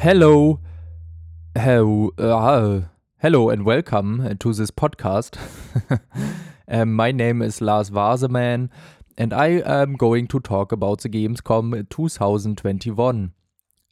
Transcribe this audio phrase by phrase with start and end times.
[0.00, 0.60] Hello,
[1.54, 5.36] hello, uh, hello, and welcome to this podcast.
[6.68, 8.70] um, my name is Lars Vaseman,
[9.18, 13.32] and I am going to talk about the Gamescom 2021.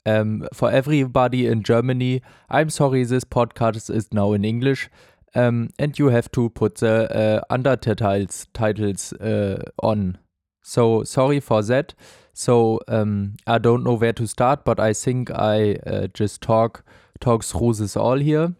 [0.06, 4.88] Um, for everybody in Germany, I'm sorry this podcast is now in English,
[5.34, 10.16] um, and you have to put the uh, undertitles titles uh, on.
[10.62, 11.92] So sorry for that.
[12.38, 16.84] So um, I don't know where to start, but I think I uh, just talk
[17.18, 18.54] talk through this all here.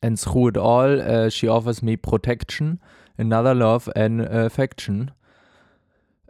[0.00, 2.80] And through it all, uh, she offers me protection,
[3.18, 5.10] another love and affection.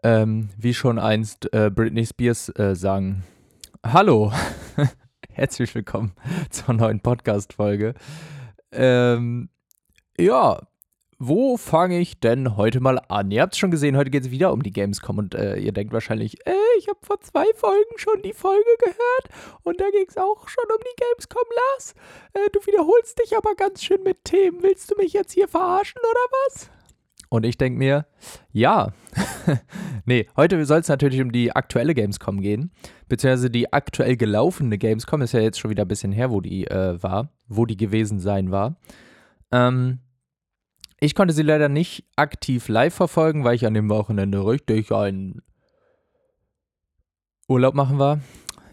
[0.03, 3.23] Ähm, wie schon einst äh, Britney Spears äh, sang.
[3.87, 4.33] Hallo,
[5.31, 6.15] herzlich willkommen
[6.51, 7.95] zur neuen Podcast-Folge.
[8.73, 9.51] Ähm,
[10.19, 10.61] ja,
[11.27, 13.31] wo fange ich denn heute mal an?
[13.31, 15.73] Ihr habt es schon gesehen, heute geht es wieder um die Gamescom und äh, ihr
[15.73, 20.05] denkt wahrscheinlich, äh, ich habe vor zwei Folgen schon die Folge gehört und da ging
[20.07, 21.95] es auch schon um die Gamescom, Lars.
[22.35, 24.63] Äh, du wiederholst dich aber ganz schön mit Themen.
[24.63, 26.71] Willst du mich jetzt hier verarschen oder was?
[27.31, 28.07] Und ich denke mir,
[28.53, 28.93] ja.
[30.05, 32.71] nee, heute soll es natürlich um die aktuelle Gamescom gehen,
[33.09, 36.67] beziehungsweise die aktuell gelaufene Gamescom ist ja jetzt schon wieder ein bisschen her, wo die
[36.67, 38.77] äh, war, wo die gewesen sein war.
[39.53, 40.01] Ähm,
[41.01, 45.43] ich konnte sie leider nicht aktiv live verfolgen, weil ich an dem Wochenende richtig einen
[47.49, 48.21] Urlaub machen war.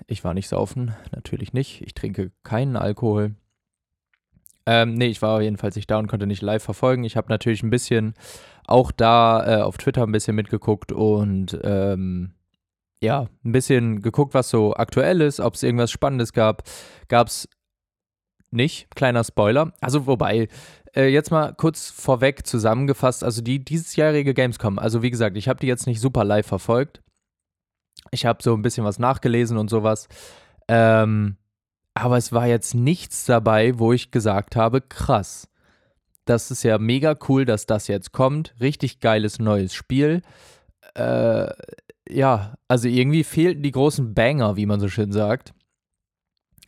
[0.07, 1.81] Ich war nicht saufen, natürlich nicht.
[1.81, 3.35] Ich trinke keinen Alkohol.
[4.65, 7.03] Ähm, nee, ich war jedenfalls nicht da und konnte nicht live verfolgen.
[7.03, 8.13] Ich habe natürlich ein bisschen
[8.67, 12.33] auch da äh, auf Twitter ein bisschen mitgeguckt und ähm,
[13.01, 16.63] ja, ein bisschen geguckt, was so aktuell ist, ob es irgendwas Spannendes gab.
[17.07, 17.49] Gab es
[18.51, 19.73] nicht, kleiner Spoiler.
[19.81, 20.47] Also wobei,
[20.95, 25.59] äh, jetzt mal kurz vorweg zusammengefasst, also die diesjährige Gamescom, also wie gesagt, ich habe
[25.59, 27.01] die jetzt nicht super live verfolgt.
[28.11, 30.07] Ich habe so ein bisschen was nachgelesen und sowas.
[30.67, 31.37] Ähm,
[31.93, 35.47] aber es war jetzt nichts dabei, wo ich gesagt habe, krass.
[36.25, 38.55] Das ist ja mega cool, dass das jetzt kommt.
[38.59, 40.21] Richtig geiles neues Spiel.
[40.95, 41.49] Äh,
[42.09, 45.53] ja, also irgendwie fehlten die großen Banger, wie man so schön sagt.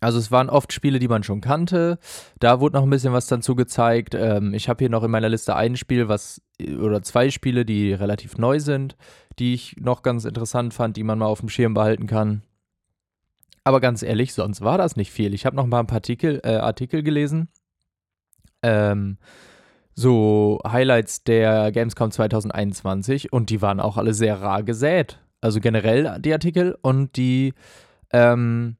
[0.03, 1.97] Also es waren oft Spiele, die man schon kannte.
[2.39, 4.15] Da wurde noch ein bisschen was dazu gezeigt.
[4.15, 6.41] Ähm, ich habe hier noch in meiner Liste ein Spiel, was
[6.79, 8.95] oder zwei Spiele, die relativ neu sind,
[9.39, 12.43] die ich noch ganz interessant fand, die man mal auf dem Schirm behalten kann.
[13.63, 15.33] Aber ganz ehrlich, sonst war das nicht viel.
[15.33, 17.47] Ich habe noch mal ein paar Artikel, äh, Artikel gelesen.
[18.61, 19.17] Ähm,
[19.95, 25.19] so Highlights der Gamescom 2021 und die waren auch alle sehr rar gesät.
[25.39, 27.53] Also generell die Artikel und die
[28.11, 28.77] ähm,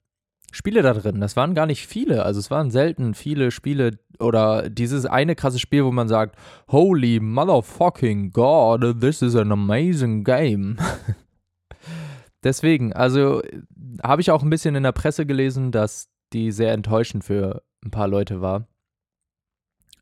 [0.54, 1.20] Spiele da drin.
[1.20, 2.24] Das waren gar nicht viele.
[2.24, 6.36] Also es waren selten viele Spiele oder dieses eine krasse Spiel, wo man sagt,
[6.70, 10.78] Holy motherfucking God, this is an amazing game.
[12.44, 13.42] Deswegen, also
[14.04, 17.90] habe ich auch ein bisschen in der Presse gelesen, dass die sehr enttäuschend für ein
[17.90, 18.68] paar Leute war.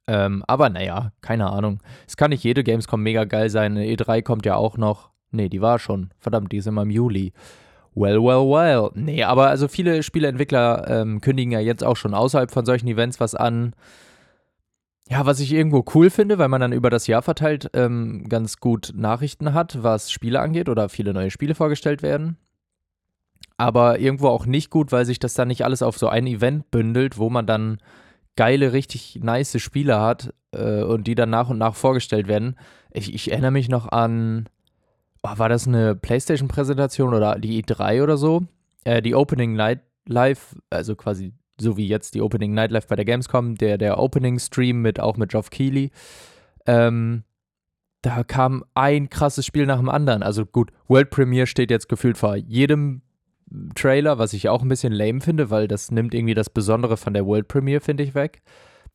[0.07, 1.81] Ähm, aber naja, keine Ahnung.
[2.05, 3.77] Es kann nicht jede Gamescom mega geil sein.
[3.77, 5.11] E3 kommt ja auch noch.
[5.31, 6.13] Nee, die war schon.
[6.19, 7.31] Verdammt, die ist immer im Juli.
[7.93, 8.91] Well, well, well.
[8.95, 13.19] Nee, aber also viele Spieleentwickler ähm, kündigen ja jetzt auch schon außerhalb von solchen Events
[13.19, 13.73] was an.
[15.09, 18.57] Ja, was ich irgendwo cool finde, weil man dann über das Jahr verteilt ähm, ganz
[18.57, 22.37] gut Nachrichten hat, was Spiele angeht oder viele neue Spiele vorgestellt werden.
[23.57, 26.71] Aber irgendwo auch nicht gut, weil sich das dann nicht alles auf so ein Event
[26.71, 27.79] bündelt, wo man dann
[28.37, 32.55] geile, richtig nice Spiele hat äh, und die dann nach und nach vorgestellt werden.
[32.91, 34.47] Ich, ich erinnere mich noch an
[35.23, 38.43] oh, war das eine PlayStation-Präsentation oder die E3 oder so?
[38.83, 42.95] Äh, die Opening Night Live, also quasi so wie jetzt die Opening Night Live bei
[42.95, 45.91] der Gamescom, der, der Opening-Stream mit auch mit Geoff Keighley.
[46.65, 47.23] Ähm,
[48.01, 50.23] da kam ein krasses Spiel nach dem anderen.
[50.23, 53.03] Also gut, World Premiere steht jetzt gefühlt vor jedem
[53.75, 57.13] Trailer, was ich auch ein bisschen lame finde, weil das nimmt irgendwie das Besondere von
[57.13, 58.41] der World Premiere, finde ich, weg.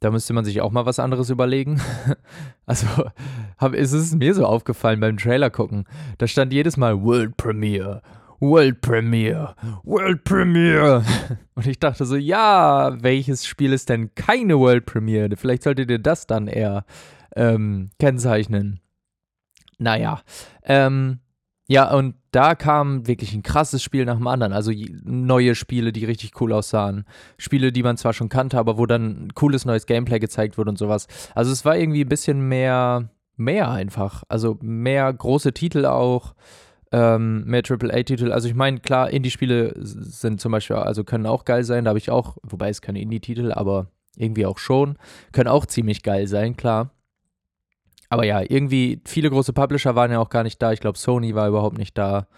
[0.01, 1.81] Da müsste man sich auch mal was anderes überlegen.
[2.67, 2.87] also
[3.59, 5.85] hab, ist es mir so aufgefallen beim Trailer gucken.
[6.19, 8.03] Da stand jedes Mal World Premiere,
[8.41, 9.55] World Premiere,
[9.85, 11.03] World Premiere.
[11.55, 15.35] Und ich dachte so, ja, welches Spiel ist denn keine World Premiere?
[15.37, 16.85] Vielleicht solltet ihr das dann eher
[17.35, 18.81] ähm, kennzeichnen.
[19.79, 20.21] Naja,
[20.63, 21.21] ähm,
[21.69, 24.53] ja, und da kam wirklich ein krasses Spiel nach dem anderen.
[24.53, 24.71] Also
[25.05, 27.05] neue Spiele, die richtig cool aussahen.
[27.39, 30.79] Spiele, die man zwar schon kannte, aber wo dann cooles neues Gameplay gezeigt wurde und
[30.79, 31.09] sowas.
[31.35, 34.23] Also es war irgendwie ein bisschen mehr, mehr einfach.
[34.29, 36.35] Also mehr große Titel auch.
[36.93, 38.31] Ähm, mehr AAA-Titel.
[38.31, 41.85] Also ich meine, klar, Indie-Spiele sind zum Beispiel, also können auch geil sein.
[41.85, 44.97] Da habe ich auch, wobei es keine Indie-Titel, aber irgendwie auch schon.
[45.33, 46.91] Können auch ziemlich geil sein, klar.
[48.17, 50.73] Aber ja, irgendwie, viele große Publisher waren ja auch gar nicht da.
[50.73, 52.29] Ich glaube, Sony war überhaupt nicht da.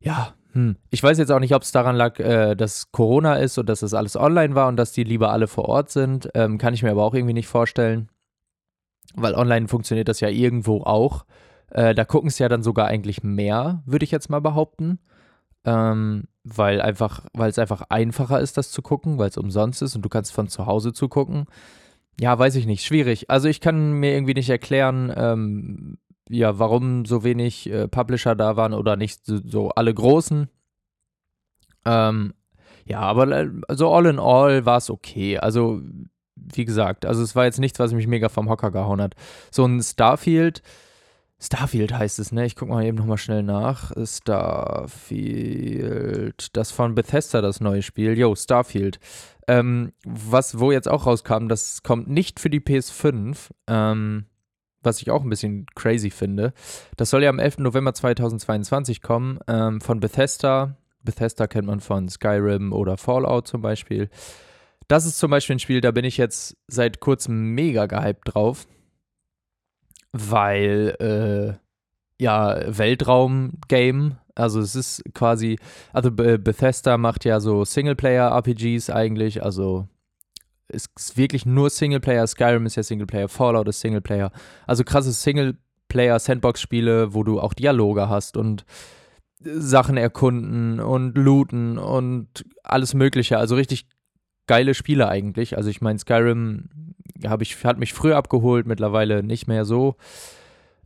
[0.00, 3.56] Ja, hm, ich weiß jetzt auch nicht, ob es daran lag, äh, dass Corona ist
[3.58, 6.28] und dass das alles online war und dass die lieber alle vor Ort sind.
[6.34, 8.08] Ähm, kann ich mir aber auch irgendwie nicht vorstellen.
[9.14, 11.24] Weil online funktioniert das ja irgendwo auch.
[11.70, 14.98] Äh, da gucken es ja dann sogar eigentlich mehr, würde ich jetzt mal behaupten.
[15.64, 19.94] Ähm, weil einfach, weil es einfach einfacher ist, das zu gucken, weil es umsonst ist
[19.94, 21.46] und du kannst von zu Hause zugucken.
[22.20, 23.30] Ja, weiß ich nicht, schwierig.
[23.30, 25.98] Also ich kann mir irgendwie nicht erklären, ähm,
[26.28, 30.48] ja, warum so wenig äh, Publisher da waren oder nicht so, so alle großen.
[31.84, 32.34] Ähm,
[32.84, 35.38] ja, aber äh, also all in all war es okay.
[35.38, 35.82] Also,
[36.36, 39.14] wie gesagt, also es war jetzt nichts, was mich mega vom Hocker gehauen hat.
[39.50, 40.62] So ein Starfield,
[41.42, 42.46] Starfield heißt es, ne?
[42.46, 43.90] Ich guck mal eben nochmal schnell nach.
[44.04, 45.26] Starfield,
[46.56, 48.16] das von Bethesda, das neue Spiel.
[48.16, 49.00] Jo, Starfield.
[49.48, 53.50] Ähm, was, wo jetzt auch rauskam, das kommt nicht für die PS5.
[53.66, 54.26] Ähm,
[54.82, 56.52] was ich auch ein bisschen crazy finde.
[56.96, 57.58] Das soll ja am 11.
[57.58, 60.76] November 2022 kommen, ähm, von Bethesda.
[61.02, 64.08] Bethesda kennt man von Skyrim oder Fallout zum Beispiel.
[64.88, 68.66] Das ist zum Beispiel ein Spiel, da bin ich jetzt seit kurzem mega gehypt drauf,
[70.12, 75.58] weil, äh, ja, Weltraum-Game, also es ist quasi,
[75.92, 79.88] also Bethesda macht ja so Singleplayer-RPGs eigentlich, also
[80.72, 82.26] ist wirklich nur Singleplayer.
[82.26, 84.32] Skyrim ist ja Singleplayer, Fallout ist Singleplayer.
[84.66, 88.64] Also krasse Singleplayer-Sandbox-Spiele, wo du auch Dialoge hast und
[89.40, 93.38] Sachen erkunden und looten und alles Mögliche.
[93.38, 93.86] Also richtig
[94.46, 95.56] geile Spiele eigentlich.
[95.56, 96.68] Also ich meine, Skyrim
[97.40, 99.96] ich, hat mich früher abgeholt, mittlerweile nicht mehr so.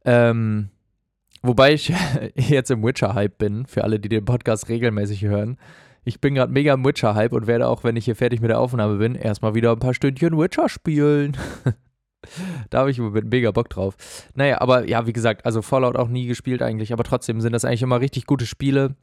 [0.04, 0.70] Ähm,
[1.42, 1.92] wobei ich
[2.34, 5.58] jetzt im Witcher-Hype bin, für alle, die den Podcast regelmäßig hören.
[6.04, 8.60] Ich bin gerade mega im Witcher-Hype und werde auch, wenn ich hier fertig mit der
[8.60, 11.36] Aufnahme bin, erstmal wieder ein paar Stündchen Witcher spielen.
[12.70, 13.96] da habe ich mega Bock drauf.
[14.34, 17.64] Naja, aber ja, wie gesagt, also Fallout auch nie gespielt eigentlich, aber trotzdem sind das
[17.64, 18.94] eigentlich immer richtig gute Spiele,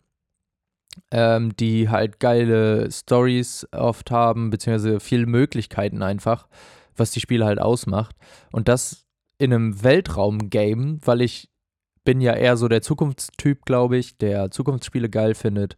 [1.11, 6.47] ähm, die halt geile Stories oft haben, beziehungsweise viele Möglichkeiten einfach,
[6.95, 8.15] was die Spiele halt ausmacht.
[8.51, 9.05] Und das
[9.37, 11.49] in einem Weltraum-Game, weil ich
[12.03, 15.77] bin ja eher so der Zukunftstyp, glaube ich, der Zukunftsspiele geil findet.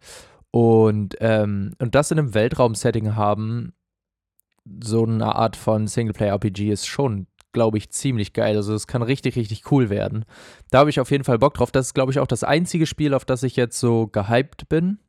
[0.51, 3.73] Und, ähm, und das in einem Weltraum-Setting haben,
[4.83, 8.55] so eine Art von Singleplayer-RPG ist schon, glaube ich, ziemlich geil.
[8.55, 10.25] Also es kann richtig, richtig cool werden.
[10.71, 11.71] Da habe ich auf jeden Fall Bock drauf.
[11.71, 14.99] Das ist, glaube ich, auch das einzige Spiel, auf das ich jetzt so gehypt bin.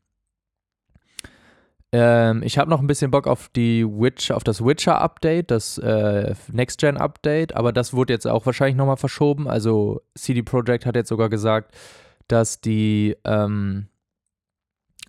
[1.98, 6.34] Ähm, ich habe noch ein bisschen Bock auf die Witch, auf das Witcher-Update, das äh,
[6.52, 9.48] Next-Gen-Update, aber das wurde jetzt auch wahrscheinlich nochmal verschoben.
[9.48, 11.74] Also CD Projekt hat jetzt sogar gesagt,
[12.28, 13.88] dass die ähm,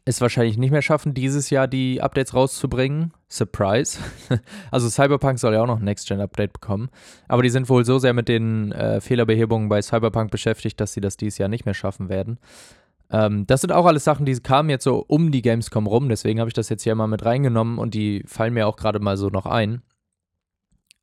[0.06, 3.12] es wahrscheinlich nicht mehr schaffen, dieses Jahr die Updates rauszubringen.
[3.28, 4.00] Surprise.
[4.72, 6.88] also Cyberpunk soll ja auch noch ein Next-Gen-Update bekommen.
[7.28, 11.02] Aber die sind wohl so sehr mit den äh, Fehlerbehebungen bei Cyberpunk beschäftigt, dass sie
[11.02, 12.40] das dieses Jahr nicht mehr schaffen werden.
[13.10, 16.10] Ähm, das sind auch alles Sachen, die kamen jetzt so um die Gamescom rum.
[16.10, 19.00] Deswegen habe ich das jetzt hier mal mit reingenommen und die fallen mir auch gerade
[19.00, 19.82] mal so noch ein.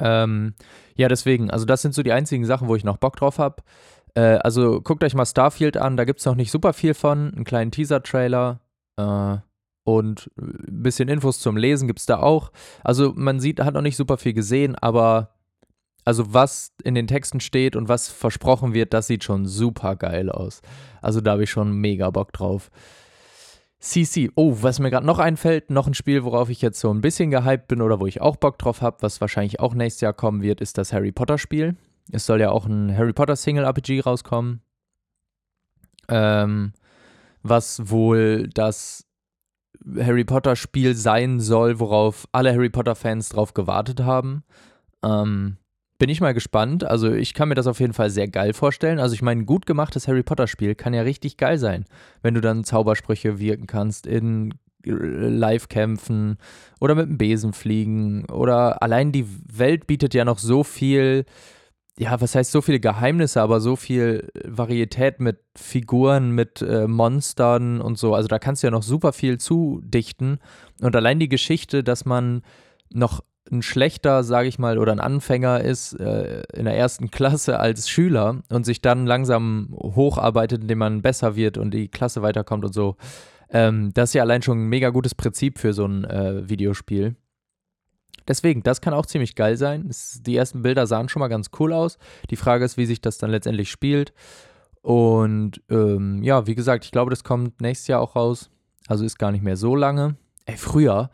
[0.00, 0.54] Ähm,
[0.96, 3.62] ja, deswegen, also das sind so die einzigen Sachen, wo ich noch Bock drauf habe.
[4.14, 7.32] Äh, also guckt euch mal Starfield an, da gibt es noch nicht super viel von.
[7.34, 8.60] Einen kleinen Teaser-Trailer.
[8.96, 9.38] Äh,
[9.86, 12.52] und ein bisschen Infos zum Lesen gibt es da auch.
[12.82, 15.34] Also man sieht, hat noch nicht super viel gesehen, aber
[16.04, 20.30] also was in den Texten steht und was versprochen wird, das sieht schon super geil
[20.30, 20.60] aus.
[21.00, 22.70] Also da habe ich schon mega Bock drauf.
[23.78, 27.02] CC, oh, was mir gerade noch einfällt, noch ein Spiel, worauf ich jetzt so ein
[27.02, 30.14] bisschen gehypt bin oder wo ich auch Bock drauf habe, was wahrscheinlich auch nächstes Jahr
[30.14, 31.76] kommen wird, ist das Harry Potter Spiel.
[32.10, 34.62] Es soll ja auch ein Harry Potter Single RPG rauskommen.
[36.08, 36.72] Ähm,
[37.42, 39.06] was wohl das
[39.98, 44.44] Harry Potter Spiel sein soll, worauf alle Harry Potter Fans drauf gewartet haben.
[45.02, 45.58] Ähm,
[45.98, 46.84] bin ich mal gespannt.
[46.84, 48.98] Also ich kann mir das auf jeden Fall sehr geil vorstellen.
[48.98, 51.84] Also ich meine, ein gut gemachtes Harry Potter Spiel kann ja richtig geil sein,
[52.22, 54.54] wenn du dann Zaubersprüche wirken kannst in
[54.86, 56.36] Live-Kämpfen
[56.80, 61.24] oder mit dem Besen fliegen oder allein die Welt bietet ja noch so viel
[61.96, 67.80] ja, was heißt so viele Geheimnisse, aber so viel Varietät mit Figuren, mit äh, Monstern
[67.80, 68.14] und so.
[68.14, 70.38] Also da kannst du ja noch super viel zudichten.
[70.80, 72.42] Und allein die Geschichte, dass man
[72.90, 77.60] noch ein schlechter, sage ich mal, oder ein Anfänger ist äh, in der ersten Klasse
[77.60, 82.64] als Schüler und sich dann langsam hocharbeitet, indem man besser wird und die Klasse weiterkommt
[82.64, 82.96] und so.
[83.50, 87.16] Ähm, das ist ja allein schon ein mega gutes Prinzip für so ein äh, Videospiel.
[88.26, 89.86] Deswegen, das kann auch ziemlich geil sein.
[89.90, 91.98] Es, die ersten Bilder sahen schon mal ganz cool aus.
[92.30, 94.14] Die Frage ist, wie sich das dann letztendlich spielt.
[94.80, 98.50] Und ähm, ja, wie gesagt, ich glaube, das kommt nächstes Jahr auch raus.
[98.86, 100.16] Also ist gar nicht mehr so lange.
[100.46, 101.10] Ey, früher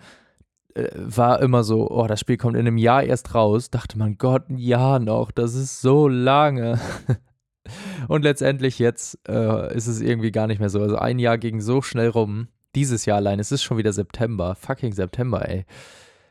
[0.95, 3.71] war immer so, oh, das Spiel kommt in einem Jahr erst raus.
[3.71, 6.79] Dachte man, Gott, ein Jahr noch, das ist so lange.
[8.09, 10.81] Und letztendlich jetzt äh, ist es irgendwie gar nicht mehr so.
[10.81, 12.49] Also ein Jahr ging so schnell rum.
[12.75, 13.41] Dieses Jahr allein.
[13.41, 14.55] Es ist schon wieder September.
[14.55, 15.65] Fucking September, ey.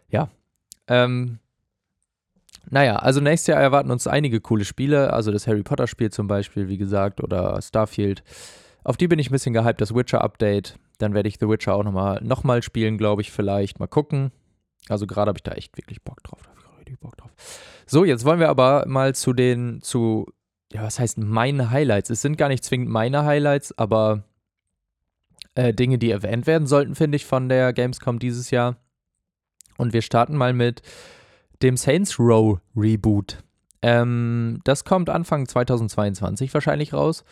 [0.10, 0.30] Ja.
[0.88, 1.40] Ähm,
[2.70, 5.14] naja, also nächstes Jahr erwarten uns einige coole Spiele.
[5.14, 8.24] Also das Harry Potter Spiel zum Beispiel, wie gesagt, oder Starfield.
[8.84, 9.82] Auf die bin ich ein bisschen gehypt.
[9.82, 10.78] Das Witcher Update.
[10.98, 13.80] Dann werde ich The Witcher auch nochmal noch mal spielen, glaube ich, vielleicht.
[13.80, 14.32] Mal gucken.
[14.88, 16.40] Also gerade habe ich da echt wirklich Bock drauf.
[16.44, 17.32] Da habe ich richtig Bock drauf.
[17.86, 20.28] So, jetzt wollen wir aber mal zu den, zu,
[20.72, 22.10] ja, was heißt meine Highlights?
[22.10, 24.24] Es sind gar nicht zwingend meine Highlights, aber
[25.56, 28.78] äh, Dinge, die erwähnt werden sollten, finde ich, von der Gamescom dieses Jahr.
[29.78, 30.82] Und wir starten mal mit
[31.62, 33.44] dem Saints Row Reboot.
[33.82, 37.24] Ähm, das kommt Anfang 2022 wahrscheinlich raus.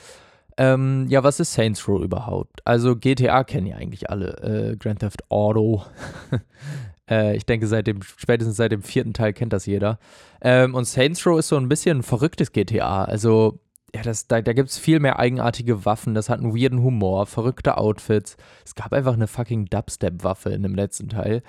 [0.57, 2.61] Ähm, ja, was ist Saints Row überhaupt?
[2.65, 4.71] Also GTA kennen ja eigentlich alle.
[4.71, 5.83] Äh, Grand Theft Auto.
[7.09, 9.99] äh, ich denke, seit dem, spätestens seit dem vierten Teil kennt das jeder.
[10.41, 13.03] Ähm, und Saints Row ist so ein bisschen ein verrücktes GTA.
[13.03, 13.59] Also,
[13.93, 16.15] ja, das, da, da gibt es viel mehr eigenartige Waffen.
[16.15, 18.35] Das hat einen weirden Humor, verrückte Outfits.
[18.65, 21.43] Es gab einfach eine fucking Dubstep-Waffe in dem letzten Teil.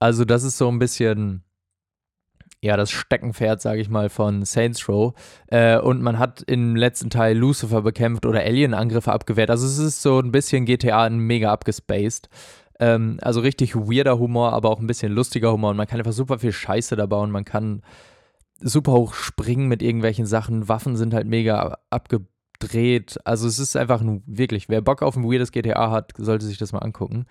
[0.00, 1.44] Also, das ist so ein bisschen
[2.62, 5.14] ja, das Steckenpferd, sage ich mal, von Saints Row.
[5.46, 9.50] Äh, und man hat im letzten Teil Lucifer bekämpft oder Alien-Angriffe abgewehrt.
[9.50, 12.28] Also es ist so ein bisschen GTA mega abgespaced.
[12.78, 15.70] Ähm, also richtig weirder Humor, aber auch ein bisschen lustiger Humor.
[15.70, 17.30] Und man kann einfach super viel Scheiße da bauen.
[17.30, 17.82] Man kann
[18.60, 20.68] super hoch springen mit irgendwelchen Sachen.
[20.68, 23.18] Waffen sind halt mega abgedreht.
[23.24, 26.58] Also es ist einfach ein, wirklich, wer Bock auf ein weirdes GTA hat, sollte sich
[26.58, 27.24] das mal angucken.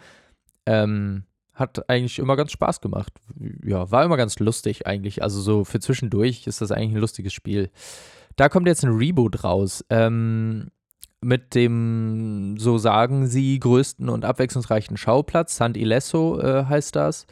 [0.65, 1.23] Ähm,
[1.59, 3.13] hat eigentlich immer ganz Spaß gemacht.
[3.63, 5.21] Ja, war immer ganz lustig eigentlich.
[5.23, 7.69] Also so für zwischendurch ist das eigentlich ein lustiges Spiel.
[8.35, 9.83] Da kommt jetzt ein Reboot raus.
[9.89, 10.71] Ähm,
[11.21, 15.57] mit dem, so sagen sie, größten und abwechslungsreichen Schauplatz.
[15.57, 17.25] San Ileso äh, heißt das.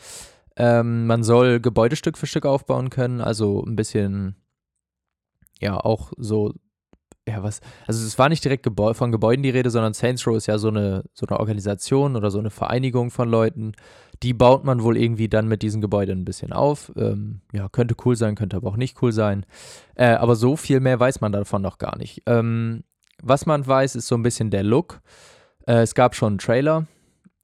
[0.58, 4.36] Ähm, man soll Gebäude Stück für Stück aufbauen können, also ein bisschen,
[5.62, 6.54] ja, auch so
[7.28, 10.38] ja, was, also es war nicht direkt Gebäu von Gebäuden die Rede, sondern Saints Row
[10.38, 13.74] ist ja so eine, so eine Organisation oder so eine Vereinigung von Leuten.
[14.24, 16.92] Die baut man wohl irgendwie dann mit diesen Gebäuden ein bisschen auf.
[16.96, 19.46] Ähm, ja, könnte cool sein, könnte aber auch nicht cool sein.
[19.96, 22.24] Äh, aber so viel mehr weiß man davon noch gar nicht.
[22.26, 22.84] Ähm,
[23.22, 25.02] was man weiß, ist so ein bisschen der Look.
[25.68, 26.88] Äh, es gab schon einen Trailer,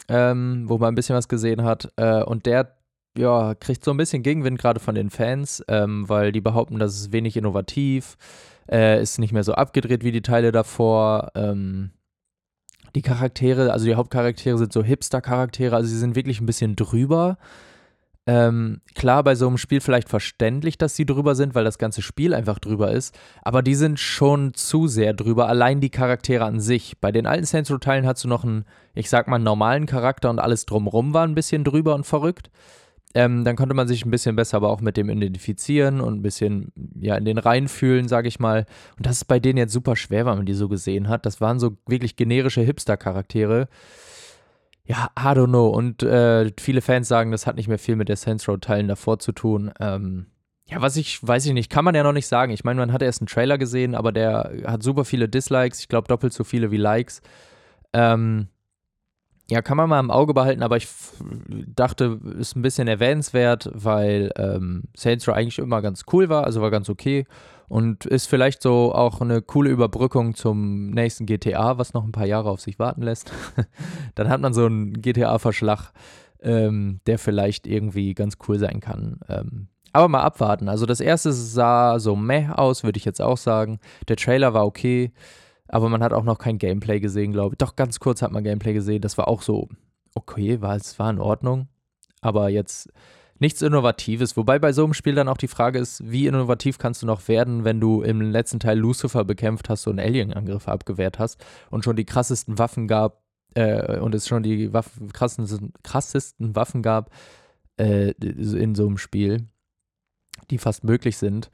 [0.07, 1.91] ähm, wo man ein bisschen was gesehen hat.
[1.97, 2.77] Äh, und der
[3.17, 6.95] ja, kriegt so ein bisschen Gegenwind gerade von den Fans, ähm, weil die behaupten, das
[6.95, 8.17] ist wenig innovativ
[8.71, 11.31] äh, ist nicht mehr so abgedreht wie die Teile davor.
[11.35, 11.91] Ähm,
[12.95, 17.37] die Charaktere, also die Hauptcharaktere sind so Hipster-Charaktere, also sie sind wirklich ein bisschen drüber.
[18.25, 22.01] Ähm, klar, bei so einem Spiel vielleicht verständlich, dass sie drüber sind, weil das ganze
[22.01, 26.61] Spiel einfach drüber ist, aber die sind schon zu sehr drüber, allein die Charaktere an
[26.61, 26.99] sich.
[27.01, 30.39] Bei den alten Saints Row-Teilen hast du noch einen, ich sag mal, normalen Charakter und
[30.39, 32.49] alles drumrum war ein bisschen drüber und verrückt.
[33.15, 36.21] Ähm, dann konnte man sich ein bisschen besser aber auch mit dem identifizieren und ein
[36.23, 38.65] bisschen ja in den Reihen fühlen, sage ich mal.
[38.97, 41.25] Und das ist bei denen jetzt super schwer, weil man die so gesehen hat.
[41.25, 43.67] Das waren so wirklich generische Hipster-Charaktere.
[44.85, 45.69] Ja, I don't know.
[45.69, 49.19] Und äh, viele Fans sagen, das hat nicht mehr viel mit der Saints Row-Teilen davor
[49.19, 49.71] zu tun.
[49.79, 50.25] Ähm,
[50.65, 52.51] ja, was ich, weiß ich nicht, kann man ja noch nicht sagen.
[52.51, 55.79] Ich meine, man hat erst einen Trailer gesehen, aber der hat super viele Dislikes.
[55.79, 57.21] Ich glaube, doppelt so viele wie Likes.
[57.93, 58.47] Ähm,
[59.49, 60.87] ja, kann man mal im Auge behalten, aber ich
[61.75, 66.61] dachte, ist ein bisschen erwähnenswert, weil ähm, Saints Row eigentlich immer ganz cool war, also
[66.61, 67.25] war ganz okay
[67.67, 72.25] und ist vielleicht so auch eine coole Überbrückung zum nächsten GTA, was noch ein paar
[72.25, 73.31] Jahre auf sich warten lässt.
[74.15, 75.91] Dann hat man so einen GTA-Verschlag,
[76.41, 79.19] ähm, der vielleicht irgendwie ganz cool sein kann.
[79.27, 80.69] Ähm, aber mal abwarten.
[80.69, 83.79] Also das erste sah so meh aus, würde ich jetzt auch sagen.
[84.07, 85.11] Der Trailer war okay.
[85.73, 87.57] Aber man hat auch noch kein Gameplay gesehen, glaube ich.
[87.57, 89.01] Doch ganz kurz hat man Gameplay gesehen.
[89.01, 89.69] Das war auch so,
[90.13, 91.67] okay, war, es war in Ordnung.
[92.21, 92.93] Aber jetzt
[93.39, 94.37] nichts Innovatives.
[94.37, 97.27] Wobei bei so einem Spiel dann auch die Frage ist, wie innovativ kannst du noch
[97.27, 101.95] werden, wenn du im letzten Teil Lucifer bekämpft hast und Alien-Angriffe abgewehrt hast und schon
[101.95, 103.23] die krassesten Waffen gab
[103.55, 107.09] äh, und es schon die Waffen, krassesten, krassesten Waffen gab
[107.77, 109.47] äh, in so einem Spiel,
[110.51, 111.49] die fast möglich sind.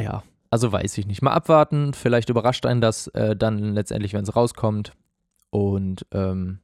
[0.00, 0.24] Ja,
[0.56, 1.20] also weiß ich nicht.
[1.20, 1.92] Mal abwarten.
[1.92, 4.94] Vielleicht überrascht einen das äh, dann letztendlich, wenn es rauskommt.
[5.50, 6.60] Und ähm,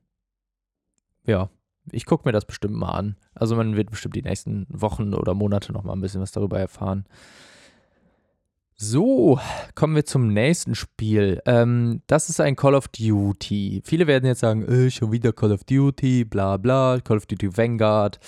[1.26, 1.50] ja,
[1.90, 3.16] ich gucke mir das bestimmt mal an.
[3.34, 6.58] Also man wird bestimmt die nächsten Wochen oder Monate noch mal ein bisschen was darüber
[6.58, 7.04] erfahren.
[8.76, 9.38] So,
[9.74, 11.42] kommen wir zum nächsten Spiel.
[11.44, 13.82] Ähm, das ist ein Call of Duty.
[13.84, 17.58] Viele werden jetzt sagen, äh, schon wieder Call of Duty, bla bla, Call of Duty
[17.58, 18.18] Vanguard.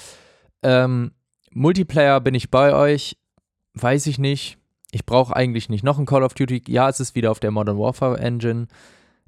[0.63, 1.13] Ähm,
[1.53, 3.17] Multiplayer bin ich bei euch,
[3.73, 4.59] weiß ich nicht
[4.95, 6.63] ich brauche eigentlich nicht noch ein Call of Duty.
[6.69, 8.69] Ja, es ist wieder auf der Modern Warfare Engine,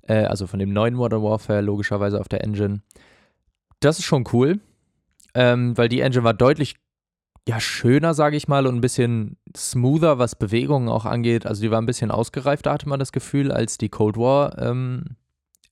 [0.03, 2.83] äh, also von dem neuen Modern Warfare logischerweise auf der Engine.
[3.81, 4.61] Das ist schon cool,
[5.35, 6.77] ähm, weil die Engine war deutlich
[7.49, 11.47] ja, schöner, sage ich mal, und ein bisschen smoother, was Bewegungen auch angeht.
[11.47, 15.17] Also die war ein bisschen ausgereifter, hatte man das Gefühl, als die Cold War ähm,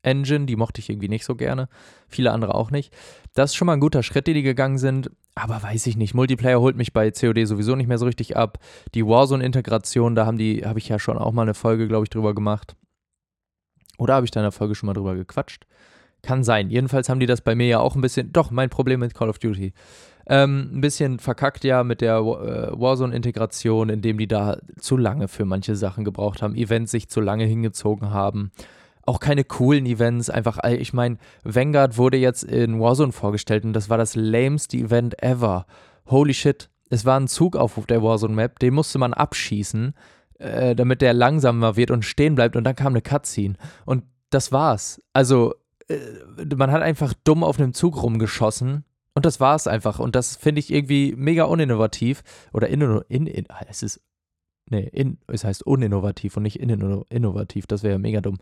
[0.03, 0.47] Engine.
[0.47, 1.69] Die mochte ich irgendwie nicht so gerne.
[2.09, 2.93] Viele andere auch nicht.
[3.35, 5.11] Das ist schon mal ein guter Schritt, den die gegangen sind.
[5.35, 6.15] Aber weiß ich nicht.
[6.15, 8.59] Multiplayer holt mich bei COD sowieso nicht mehr so richtig ab.
[8.95, 12.11] Die Warzone-Integration, da haben die, habe ich ja schon auch mal eine Folge, glaube ich,
[12.11, 12.77] drüber gemacht.
[13.99, 15.67] Oder habe ich da in der Folge schon mal drüber gequatscht?
[16.23, 16.71] Kann sein.
[16.71, 18.33] Jedenfalls haben die das bei mir ja auch ein bisschen.
[18.33, 19.73] Doch, mein Problem mit Call of Duty.
[20.27, 25.45] Ähm, ein bisschen verkackt ja mit der äh, Warzone-Integration, indem die da zu lange für
[25.45, 28.53] manche Sachen gebraucht haben, Events sich zu lange hingezogen haben.
[29.07, 33.91] Auch keine coolen Events, einfach, ich meine, Vanguard wurde jetzt in Warzone vorgestellt und das
[33.91, 35.67] war das lameste Event ever.
[36.07, 39.95] Holy shit, es war ein Zug auf der Warzone-Map, den musste man abschießen,
[40.39, 43.57] äh, damit der langsamer wird und stehen bleibt und dann kam eine Cutscene.
[43.85, 45.03] Und das war's.
[45.13, 45.55] Also,
[45.89, 45.99] äh,
[46.57, 48.85] man hat einfach dumm auf einem Zug rumgeschossen
[49.15, 49.99] und das war es einfach.
[49.99, 52.23] Und das finde ich irgendwie mega uninnovativ.
[52.53, 54.01] Oder in, in, in, es ist.
[54.71, 57.67] Nee, in, es heißt uninnovativ und nicht innovativ.
[57.67, 58.39] Das wäre ja mega dumm.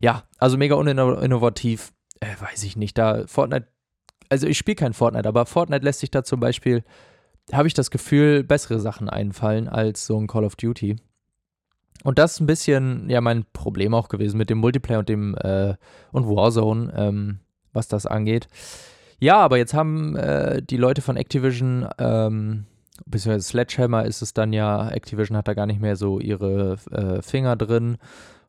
[0.00, 1.92] Ja, also mega uninnovativ.
[2.20, 2.96] Äh, weiß ich nicht.
[2.96, 3.66] Da Fortnite.
[4.30, 6.84] Also ich spiele kein Fortnite, aber Fortnite lässt sich da zum Beispiel,
[7.52, 10.96] habe ich das Gefühl, bessere Sachen einfallen als so ein Call of Duty.
[12.04, 15.34] Und das ist ein bisschen ja mein Problem auch gewesen mit dem Multiplayer und dem
[15.36, 15.74] äh,
[16.12, 17.38] und Warzone, ähm,
[17.72, 18.48] was das angeht.
[19.20, 22.66] Ja, aber jetzt haben äh, die Leute von Activision, ähm,
[23.06, 27.22] beziehungsweise Sledgehammer ist es dann ja, Activision hat da gar nicht mehr so ihre äh,
[27.22, 27.98] Finger drin.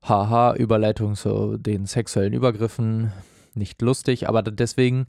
[0.01, 3.11] Haha, Überleitung zu den sexuellen Übergriffen.
[3.55, 5.07] Nicht lustig, aber deswegen,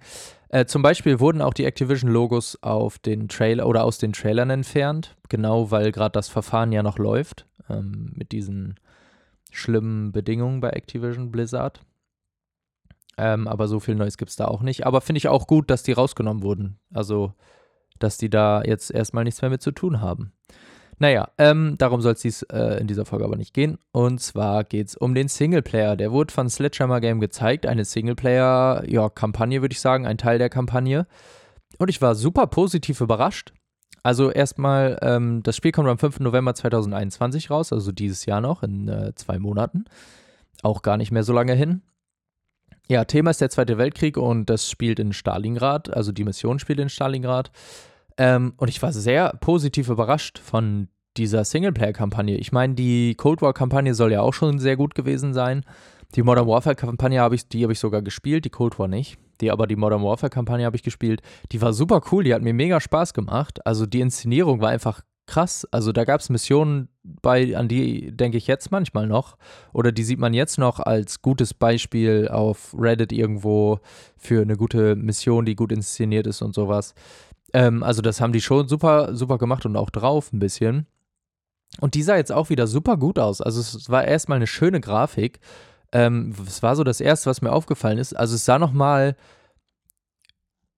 [0.48, 5.16] äh, zum Beispiel wurden auch die Activision-Logos auf den Trailer oder aus den Trailern entfernt,
[5.28, 8.80] genau weil gerade das Verfahren ja noch läuft ähm, mit diesen
[9.50, 11.80] schlimmen Bedingungen bei Activision Blizzard.
[13.18, 14.86] Ähm, aber so viel Neues gibt es da auch nicht.
[14.86, 16.78] Aber finde ich auch gut, dass die rausgenommen wurden.
[16.92, 17.34] Also,
[18.02, 20.32] dass die da jetzt erstmal nichts mehr mit zu tun haben.
[20.98, 23.78] Naja, ähm, darum soll es äh, in dieser Folge aber nicht gehen.
[23.90, 25.96] Und zwar geht es um den Singleplayer.
[25.96, 27.64] Der wurde von Sledgehammer Game gezeigt.
[27.64, 31.06] Eine Singleplayer-Kampagne, ja, würde ich sagen, ein Teil der Kampagne.
[31.78, 33.54] Und ich war super positiv überrascht.
[34.02, 36.20] Also erstmal, ähm, das Spiel kommt am 5.
[36.20, 39.86] November 2021 raus, also dieses Jahr noch, in äh, zwei Monaten.
[40.62, 41.80] Auch gar nicht mehr so lange hin.
[42.88, 46.80] Ja, Thema ist der Zweite Weltkrieg und das spielt in Stalingrad, also die Mission spielt
[46.80, 47.52] in Stalingrad.
[48.20, 52.36] Ähm, und ich war sehr positiv überrascht von dieser Singleplayer-Kampagne.
[52.36, 55.64] Ich meine, die Cold War-Kampagne soll ja auch schon sehr gut gewesen sein.
[56.14, 59.18] Die Modern Warfare-Kampagne habe ich, die habe ich sogar gespielt, die Cold War nicht.
[59.40, 61.22] Die, aber die Modern Warfare-Kampagne habe ich gespielt.
[61.50, 63.64] Die war super cool, die hat mir mega Spaß gemacht.
[63.66, 65.66] Also die Inszenierung war einfach krass.
[65.70, 69.38] Also da gab es Missionen bei, an die denke ich jetzt manchmal noch.
[69.72, 73.78] Oder die sieht man jetzt noch als gutes Beispiel auf Reddit irgendwo
[74.18, 76.94] für eine gute Mission, die gut inszeniert ist und sowas.
[77.52, 80.86] Ähm, also das haben die schon super, super gemacht und auch drauf ein bisschen.
[81.80, 83.40] Und die sah jetzt auch wieder super gut aus.
[83.40, 85.40] Also es war erstmal eine schöne Grafik.
[85.92, 88.14] Ähm, es war so das Erste, was mir aufgefallen ist.
[88.14, 89.16] Also es sah nochmal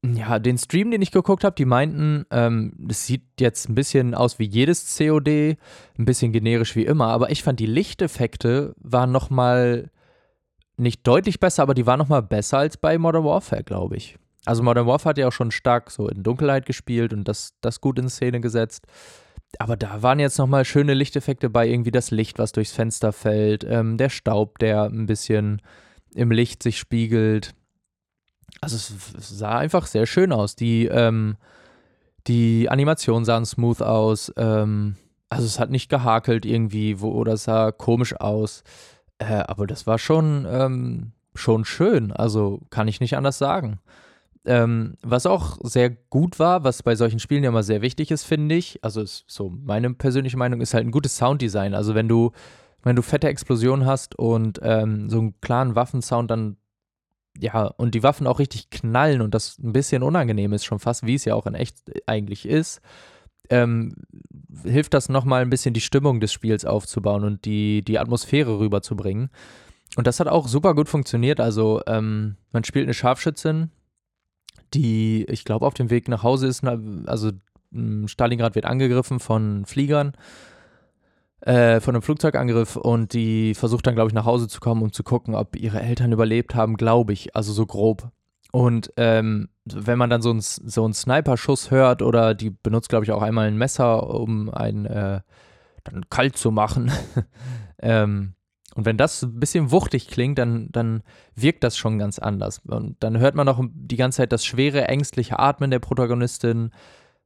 [0.04, 4.38] ja, den Stream, den ich geguckt habe, die meinten, ähm, sieht jetzt ein bisschen aus
[4.38, 9.30] wie jedes COD, ein bisschen generisch wie immer, aber ich fand die Lichteffekte waren noch
[9.30, 9.90] mal
[10.76, 14.18] nicht deutlich besser, aber die waren noch mal besser als bei Modern Warfare, glaube ich.
[14.44, 17.80] Also Modern Warfare hat ja auch schon stark so in Dunkelheit gespielt und das, das
[17.80, 18.86] gut in Szene gesetzt.
[19.58, 23.12] Aber da waren jetzt noch mal schöne Lichteffekte bei, irgendwie das Licht, was durchs Fenster
[23.12, 25.60] fällt, ähm, der Staub, der ein bisschen
[26.14, 27.54] im Licht sich spiegelt
[28.60, 28.92] also es,
[29.38, 30.56] sah einfach sehr schön aus.
[30.56, 31.36] Die, ähm,
[32.26, 34.32] die Animationen sahen smooth aus.
[34.36, 34.96] Ähm,
[35.28, 38.62] also es hat nicht gehakelt irgendwie, wo, oder es sah komisch aus.
[39.18, 42.12] Äh, aber das war schon, ähm, schon schön.
[42.12, 43.80] Also kann ich nicht anders sagen.
[44.44, 48.24] Ähm, was auch sehr gut war, was bei solchen Spielen ja immer sehr wichtig ist,
[48.24, 51.74] finde ich, also ist so meine persönliche Meinung, ist halt ein gutes Sounddesign.
[51.74, 52.32] Also wenn du,
[52.82, 56.56] wenn du fette Explosionen hast und ähm, so einen klaren Waffensound, dann
[57.38, 61.06] ja, und die Waffen auch richtig knallen und das ein bisschen unangenehm ist, schon fast,
[61.06, 61.76] wie es ja auch in echt
[62.06, 62.82] eigentlich ist,
[63.48, 63.94] ähm,
[64.64, 69.30] hilft das nochmal ein bisschen die Stimmung des Spiels aufzubauen und die, die Atmosphäre rüberzubringen.
[69.96, 71.40] Und das hat auch super gut funktioniert.
[71.40, 73.70] Also, ähm, man spielt eine Scharfschützin,
[74.74, 76.64] die, ich glaube, auf dem Weg nach Hause ist.
[76.64, 77.32] Also,
[78.06, 80.12] Stalingrad wird angegriffen von Fliegern
[81.42, 84.92] äh, von einem Flugzeugangriff und die versucht dann, glaube ich, nach Hause zu kommen, um
[84.92, 88.10] zu gucken, ob ihre Eltern überlebt haben, glaube ich, also so grob.
[88.52, 93.12] Und ähm, wenn man dann so einen so Sniper-Schuss hört oder die benutzt, glaube ich,
[93.12, 95.20] auch einmal ein Messer, um einen äh,
[95.84, 96.92] dann kalt zu machen.
[97.80, 98.34] ähm,
[98.74, 101.02] und wenn das ein bisschen wuchtig klingt, dann, dann
[101.34, 102.60] wirkt das schon ganz anders.
[102.66, 106.70] Und dann hört man auch die ganze Zeit das schwere, ängstliche Atmen der Protagonistin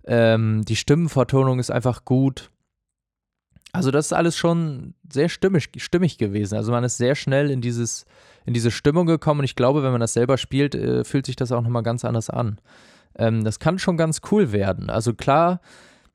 [0.05, 2.51] Ähm, die Stimmenvertonung ist einfach gut.
[3.73, 6.57] Also das ist alles schon sehr stimmig, stimmig gewesen.
[6.57, 8.07] Also man ist sehr schnell in dieses
[8.47, 11.37] in diese Stimmung gekommen und ich glaube, wenn man das selber spielt, äh, fühlt sich
[11.37, 12.59] das auch nochmal ganz anders an.
[13.19, 14.89] Ähm, das kann schon ganz cool werden.
[14.89, 15.61] Also klar,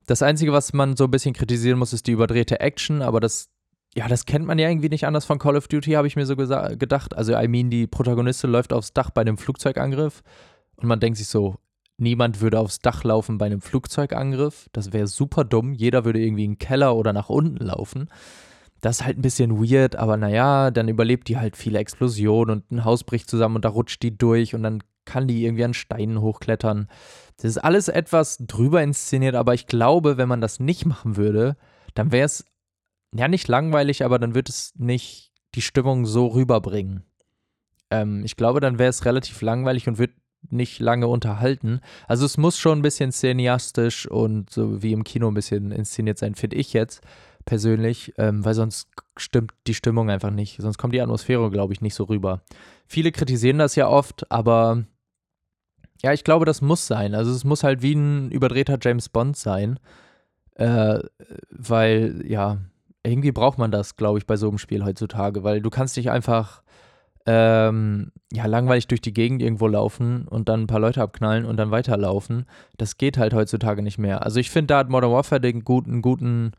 [0.08, 3.50] das Einzige, was man so ein bisschen kritisieren muss, ist die überdrehte Action, aber das,
[3.96, 6.26] ja, das kennt man ja irgendwie nicht anders von Call of Duty, habe ich mir
[6.26, 7.16] so gedacht.
[7.16, 10.24] Also, I mean, die Protagonistin läuft aufs Dach bei einem Flugzeugangriff
[10.78, 11.56] und man denkt sich so,
[11.98, 14.70] niemand würde aufs Dach laufen bei einem Flugzeugangriff.
[14.72, 15.74] Das wäre super dumm.
[15.74, 18.10] Jeder würde irgendwie in den Keller oder nach unten laufen.
[18.80, 22.72] Das ist halt ein bisschen weird, aber naja, dann überlebt die halt viele Explosionen und
[22.72, 25.76] ein Haus bricht zusammen und da rutscht die durch und dann kann die irgendwie an
[25.76, 26.88] Steinen hochklettern.
[27.38, 31.58] Das ist alles etwas drüber inszeniert, aber ich glaube, wenn man das nicht machen würde,
[31.94, 32.46] dann wäre es
[33.14, 37.04] ja nicht langweilig, aber dann wird es nicht die Stimmung so rüberbringen.
[37.90, 40.12] Ähm, ich glaube, dann wäre es relativ langweilig und wird
[40.50, 41.82] nicht lange unterhalten.
[42.08, 46.18] Also es muss schon ein bisschen cineastisch und so wie im Kino ein bisschen inszeniert
[46.18, 47.02] sein, finde ich jetzt
[47.46, 50.62] persönlich, ähm, weil sonst stimmt die Stimmung einfach nicht.
[50.62, 52.42] Sonst kommt die Atmosphäre, glaube ich, nicht so rüber.
[52.88, 54.86] Viele kritisieren das ja oft, aber
[56.02, 57.14] ja, ich glaube, das muss sein.
[57.14, 59.80] Also es muss halt wie ein überdrehter James Bond sein,
[60.56, 61.00] äh,
[61.50, 62.60] weil ja,
[63.04, 66.12] irgendwie braucht man das, glaube ich, bei so einem Spiel heutzutage, weil du kannst dich
[66.12, 66.62] einfach
[67.26, 71.58] ähm, ja, langweilig durch die Gegend irgendwo laufen und dann ein paar Leute abknallen und
[71.58, 72.46] dann weiterlaufen.
[72.78, 74.24] Das geht halt heutzutage nicht mehr.
[74.24, 76.54] Also ich finde, da hat Modern Warfare den guten, guten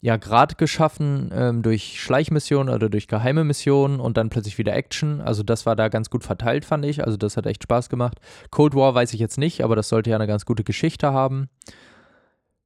[0.00, 5.20] ja, Grad geschaffen ähm, durch Schleichmissionen oder durch geheime Missionen und dann plötzlich wieder Action.
[5.20, 7.04] Also das war da ganz gut verteilt, fand ich.
[7.04, 8.18] Also das hat echt Spaß gemacht.
[8.50, 11.48] Cold War weiß ich jetzt nicht, aber das sollte ja eine ganz gute Geschichte haben.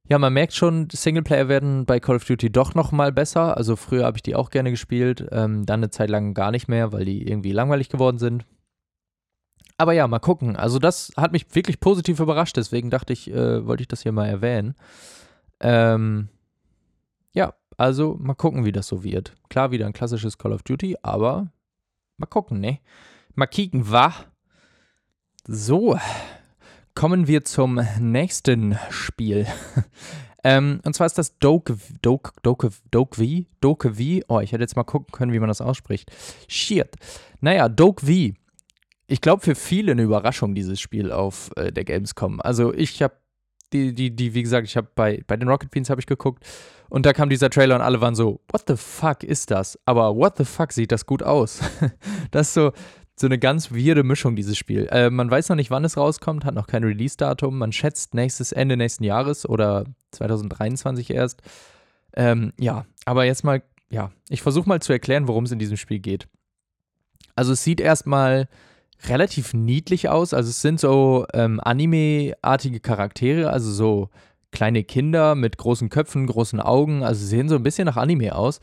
[0.09, 3.57] Ja, man merkt schon, Singleplayer werden bei Call of Duty doch noch mal besser.
[3.57, 6.69] Also früher habe ich die auch gerne gespielt, ähm, dann eine Zeit lang gar nicht
[6.69, 8.45] mehr, weil die irgendwie langweilig geworden sind.
[9.77, 10.55] Aber ja, mal gucken.
[10.55, 14.13] Also das hat mich wirklich positiv überrascht, deswegen dachte ich, äh, wollte ich das hier
[14.13, 14.75] mal erwähnen.
[15.59, 16.29] Ähm,
[17.33, 19.35] ja, also mal gucken, wie das so wird.
[19.49, 21.51] Klar, wieder ein klassisches Call of Duty, aber
[22.17, 22.79] mal gucken, ne?
[23.35, 24.13] Mal kicken, wa?
[25.45, 25.97] So,
[26.97, 29.45] kommen wir zum nächsten Spiel.
[30.43, 34.25] ähm, und zwar ist das Doke, Doke, Doke, Doke V, Doke V.
[34.27, 36.11] Oh, ich hätte jetzt mal gucken können, wie man das ausspricht.
[36.47, 36.95] Shit.
[37.39, 38.35] Naja, Doke V.
[39.05, 42.41] Ich glaube, für viele eine Überraschung, dieses Spiel auf äh, der Gamescom.
[42.41, 43.13] Also, ich habe
[43.73, 46.43] die, die, die, wie gesagt, ich habe bei, bei den Rocket Beans habe ich geguckt
[46.89, 49.77] und da kam dieser Trailer und alle waren so, what the fuck ist das?
[49.85, 51.59] Aber what the fuck sieht das gut aus?
[52.31, 52.71] das ist so,
[53.19, 54.87] so eine ganz weirde Mischung, dieses Spiel.
[54.91, 57.57] Äh, man weiß noch nicht, wann es rauskommt, hat noch kein Release-Datum.
[57.57, 61.41] Man schätzt nächstes Ende nächsten Jahres oder 2023 erst.
[62.15, 65.77] Ähm, ja, aber jetzt mal, ja, ich versuche mal zu erklären, worum es in diesem
[65.77, 66.27] Spiel geht.
[67.35, 68.47] Also es sieht erstmal
[69.07, 70.33] relativ niedlich aus.
[70.33, 74.09] Also es sind so ähm, Anime-artige Charaktere, also so
[74.51, 77.03] kleine Kinder mit großen Köpfen, großen Augen.
[77.03, 78.59] Also sie sehen so ein bisschen nach Anime aus.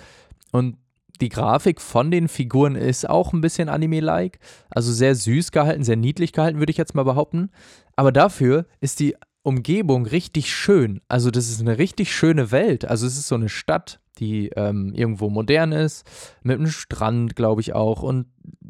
[0.52, 0.76] Und
[1.20, 4.38] die Grafik von den Figuren ist auch ein bisschen Anime-like.
[4.70, 7.50] Also sehr süß gehalten, sehr niedlich gehalten, würde ich jetzt mal behaupten.
[7.96, 11.00] Aber dafür ist die Umgebung richtig schön.
[11.08, 12.84] Also das ist eine richtig schöne Welt.
[12.84, 16.06] Also es ist so eine Stadt die ähm, irgendwo modern ist,
[16.42, 18.26] mit einem Strand, glaube ich auch, und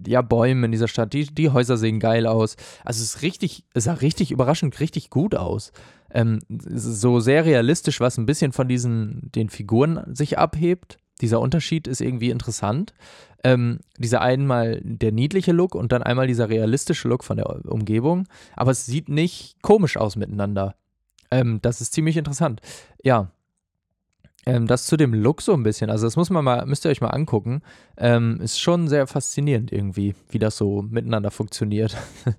[0.06, 1.12] ja, Bäume in dieser Stadt.
[1.12, 2.56] Die, die Häuser sehen geil aus.
[2.84, 5.72] Also es ist richtig, es sah richtig überraschend richtig gut aus.
[6.10, 10.98] Ähm, so sehr realistisch, was ein bisschen von diesen, den Figuren sich abhebt.
[11.24, 12.92] Dieser Unterschied ist irgendwie interessant.
[13.42, 18.28] Ähm, dieser einmal der niedliche Look und dann einmal dieser realistische Look von der Umgebung.
[18.56, 20.74] Aber es sieht nicht komisch aus miteinander.
[21.30, 22.60] Ähm, das ist ziemlich interessant.
[23.02, 23.30] Ja,
[24.46, 26.90] ähm, das zu dem Look so ein bisschen, also das muss man mal, müsst ihr
[26.90, 27.62] euch mal angucken.
[27.96, 31.96] Ähm, ist schon sehr faszinierend irgendwie, wie das so miteinander funktioniert.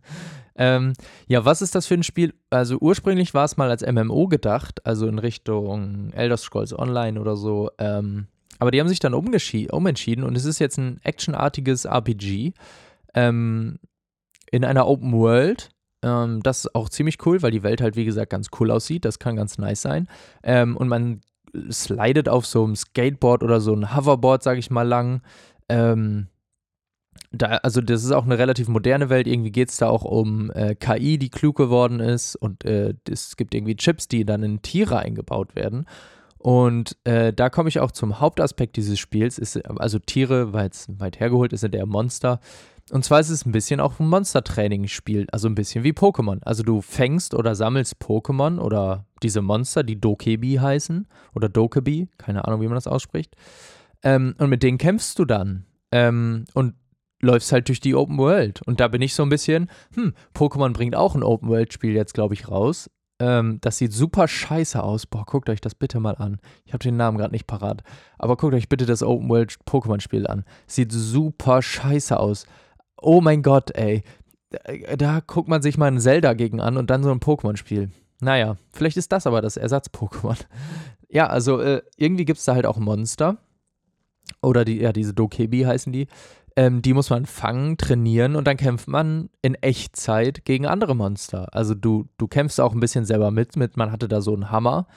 [0.56, 0.94] ähm,
[1.28, 2.34] ja, was ist das für ein Spiel?
[2.52, 7.36] Also ursprünglich war es mal als MMO gedacht, also in Richtung Elder Scrolls Online oder
[7.36, 7.72] so.
[7.80, 8.28] Ähm,
[8.60, 12.54] aber die haben sich dann umentschieden und es ist jetzt ein actionartiges RPG
[13.14, 13.80] ähm,
[14.52, 15.70] in einer Open World.
[16.04, 19.06] Ähm, das ist auch ziemlich cool, weil die Welt halt, wie gesagt, ganz cool aussieht.
[19.06, 20.08] Das kann ganz nice sein.
[20.44, 21.22] und man
[21.72, 25.22] slidet auf so einem Skateboard oder so ein Hoverboard, sag ich mal, lang.
[25.70, 26.28] Ähm,
[27.32, 29.28] da, also das ist auch eine relativ moderne Welt.
[29.28, 33.38] Irgendwie geht es da auch um äh, KI, die klug geworden ist und äh, es
[33.38, 35.86] gibt irgendwie Chips, die dann in Tiere eingebaut werden.
[36.38, 39.40] Und äh, da komme ich auch zum Hauptaspekt dieses Spiels.
[39.40, 42.40] Ist, also Tiere, weil es weit hergeholt ist, sind eher Monster.
[42.92, 46.40] Und zwar ist es ein bisschen auch ein Monster-Training-Spiel, also ein bisschen wie Pokémon.
[46.44, 52.46] Also du fängst oder sammelst Pokémon oder diese Monster, die Dokebi heißen oder Dokebi, keine
[52.46, 53.36] Ahnung, wie man das ausspricht.
[54.04, 56.76] Ähm, und mit denen kämpfst du dann ähm, und
[57.22, 58.62] läufst halt durch die Open World.
[58.62, 62.14] Und da bin ich so ein bisschen, hm, Pokémon bringt auch ein Open World-Spiel jetzt,
[62.14, 62.90] glaube ich, raus.
[63.20, 65.06] Ähm, das sieht super scheiße aus.
[65.06, 66.40] Boah, guckt euch das bitte mal an.
[66.66, 67.84] Ich habe den Namen gerade nicht parat.
[68.18, 70.44] Aber guckt euch bitte das Open World Pokémon-Spiel an.
[70.68, 72.46] Sieht super scheiße aus.
[73.02, 74.04] Oh mein Gott, ey.
[74.50, 77.90] Da, da guckt man sich mal ein Zelda gegen an und dann so ein Pokémon-Spiel.
[78.20, 80.38] Naja, vielleicht ist das aber das Ersatz-Pokémon.
[81.08, 83.38] Ja, also äh, irgendwie gibt es da halt auch Monster.
[84.42, 86.08] Oder die, ja, diese Dokebi heißen die.
[86.58, 91.54] Ähm, die muss man fangen, trainieren und dann kämpft man in Echtzeit gegen andere Monster.
[91.54, 94.52] Also du, du kämpfst auch ein bisschen selber mit, mit man hatte da so einen
[94.52, 94.88] Hammer,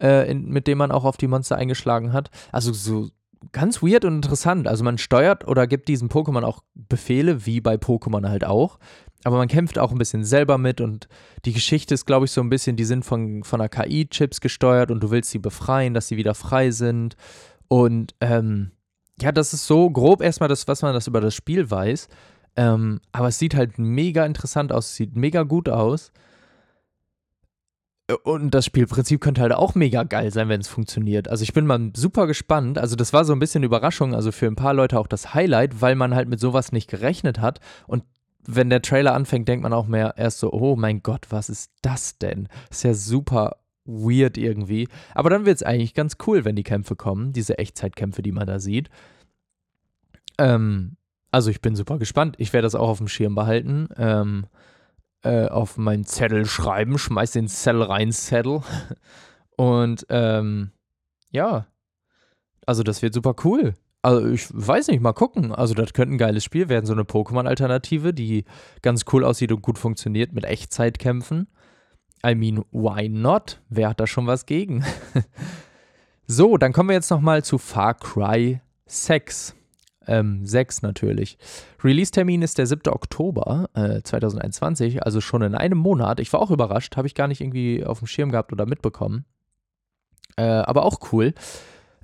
[0.00, 2.30] äh, in, mit dem man auch auf die Monster eingeschlagen hat.
[2.50, 3.10] Also so
[3.52, 4.66] ganz weird und interessant.
[4.66, 8.78] Also man steuert oder gibt diesen Pokémon auch Befehle, wie bei Pokémon halt auch.
[9.24, 11.08] Aber man kämpft auch ein bisschen selber mit und
[11.46, 14.90] die Geschichte ist, glaube ich, so ein bisschen, die sind von, von einer KI-Chips gesteuert
[14.90, 17.16] und du willst sie befreien, dass sie wieder frei sind.
[17.68, 18.70] Und ähm,
[19.20, 22.08] ja, das ist so grob erstmal das, was man das über das Spiel weiß.
[22.56, 26.12] Ähm, aber es sieht halt mega interessant aus, es sieht mega gut aus.
[28.22, 31.28] Und das Spielprinzip könnte halt auch mega geil sein, wenn es funktioniert.
[31.28, 32.76] Also ich bin mal super gespannt.
[32.78, 35.80] Also das war so ein bisschen Überraschung, also für ein paar Leute auch das Highlight,
[35.80, 37.60] weil man halt mit sowas nicht gerechnet hat.
[37.86, 38.04] Und
[38.46, 41.70] wenn der Trailer anfängt, denkt man auch mehr erst so, oh mein Gott, was ist
[41.80, 42.48] das denn?
[42.70, 44.88] Ist ja super weird irgendwie.
[45.14, 48.46] Aber dann wird es eigentlich ganz cool, wenn die Kämpfe kommen, diese Echtzeitkämpfe, die man
[48.46, 48.88] da sieht.
[50.38, 50.96] Ähm,
[51.30, 52.36] also ich bin super gespannt.
[52.38, 53.88] Ich werde das auch auf dem Schirm behalten.
[53.96, 54.46] Ähm,
[55.22, 58.60] äh, auf meinen Zettel schreiben, schmeiß den Zettel rein, Zettel.
[59.56, 60.70] Und ähm,
[61.30, 61.66] ja,
[62.66, 63.74] also das wird super cool.
[64.02, 65.52] Also ich weiß nicht, mal gucken.
[65.52, 68.44] Also das könnte ein geiles Spiel werden, so eine Pokémon-Alternative, die
[68.82, 71.48] ganz cool aussieht und gut funktioniert mit Echtzeitkämpfen.
[72.24, 73.60] I mean, why not?
[73.68, 74.82] Wer hat da schon was gegen?
[76.26, 79.54] so, dann kommen wir jetzt nochmal zu Far Cry 6.
[80.06, 81.38] Ähm, 6 natürlich.
[81.82, 82.92] Release-Termin ist der 7.
[82.92, 86.18] Oktober äh, 2021, also schon in einem Monat.
[86.18, 89.26] Ich war auch überrascht, habe ich gar nicht irgendwie auf dem Schirm gehabt oder mitbekommen.
[90.36, 91.34] Äh, aber auch cool.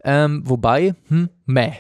[0.05, 1.73] Ähm, wobei, hm, meh.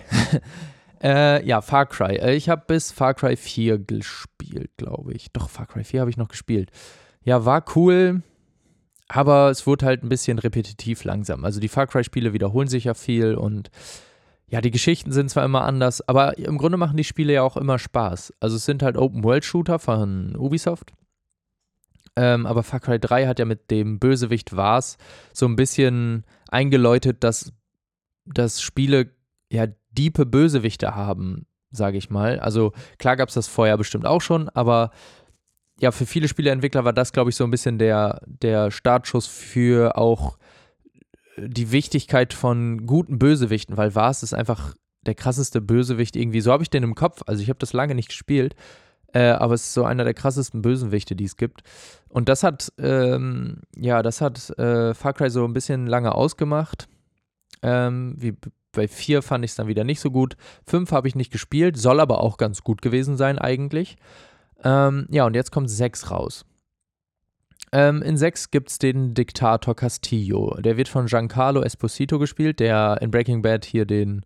[1.02, 2.16] äh, ja, Far Cry.
[2.16, 5.30] Äh, ich habe bis Far Cry 4 gespielt, glaube ich.
[5.32, 6.70] Doch, Far Cry 4 habe ich noch gespielt.
[7.22, 8.22] Ja, war cool
[9.12, 11.44] aber es wurde halt ein bisschen repetitiv langsam.
[11.44, 13.70] Also die Far Cry-Spiele wiederholen sich ja viel und
[14.46, 17.56] ja, die Geschichten sind zwar immer anders, aber im Grunde machen die Spiele ja auch
[17.56, 18.34] immer Spaß.
[18.38, 20.92] Also es sind halt Open-World-Shooter von Ubisoft.
[22.14, 24.96] Ähm, aber Far Cry 3 hat ja mit dem Bösewicht Vars
[25.32, 27.52] so ein bisschen eingeläutet, dass,
[28.26, 29.10] dass Spiele
[29.50, 32.38] ja diepe Bösewichte haben, sage ich mal.
[32.38, 34.90] Also klar gab es das vorher bestimmt auch schon, aber
[35.80, 39.96] ja, für viele Spieleentwickler war das, glaube ich, so ein bisschen der, der Startschuss für
[39.96, 40.36] auch
[41.38, 44.74] die Wichtigkeit von guten Bösewichten, weil Vars ist einfach
[45.06, 46.42] der krasseste Bösewicht irgendwie.
[46.42, 47.22] So habe ich den im Kopf.
[47.26, 48.54] Also ich habe das lange nicht gespielt,
[49.14, 51.62] äh, aber es ist so einer der krassesten Bösewichte, die es gibt.
[52.10, 56.88] Und das hat, ähm, ja, das hat äh, Far Cry so ein bisschen lange ausgemacht.
[57.62, 58.34] Ähm, wie
[58.72, 60.36] bei 4 fand ich es dann wieder nicht so gut.
[60.66, 63.96] 5 habe ich nicht gespielt, soll aber auch ganz gut gewesen sein eigentlich.
[64.64, 66.44] Ähm, ja, und jetzt kommt 6 raus.
[67.72, 70.56] Ähm, in 6 gibt es den Diktator Castillo.
[70.60, 74.24] Der wird von Giancarlo Esposito gespielt, der in Breaking Bad hier den,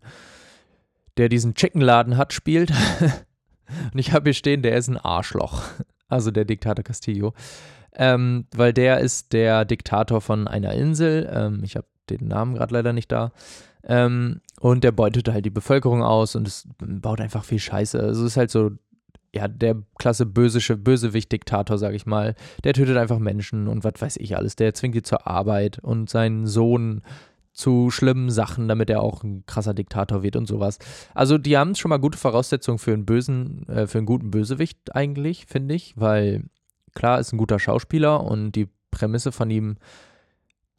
[1.17, 2.71] der diesen Chickenladen hat, spielt.
[3.93, 5.61] und ich habe hier stehen, der ist ein Arschloch.
[6.07, 7.33] Also der Diktator Castillo.
[7.91, 11.27] Ähm, weil der ist der Diktator von einer Insel.
[11.33, 13.31] Ähm, ich habe den Namen gerade leider nicht da.
[13.83, 17.99] Ähm, und der beutet halt die Bevölkerung aus und es baut einfach viel Scheiße.
[17.99, 18.71] Also es ist halt so
[19.35, 24.17] ja, der klasse bösische Bösewicht-Diktator, sag ich mal, der tötet einfach Menschen und was weiß
[24.17, 24.55] ich alles.
[24.55, 27.01] Der zwingt die zur Arbeit und seinen Sohn
[27.51, 30.79] zu schlimmen Sachen, damit er auch ein krasser Diktator wird und sowas.
[31.13, 34.95] Also die haben schon mal gute Voraussetzungen für einen bösen, äh, für einen guten Bösewicht
[34.95, 36.43] eigentlich, finde ich, weil
[36.93, 39.77] klar ist ein guter Schauspieler und die Prämisse von ihm,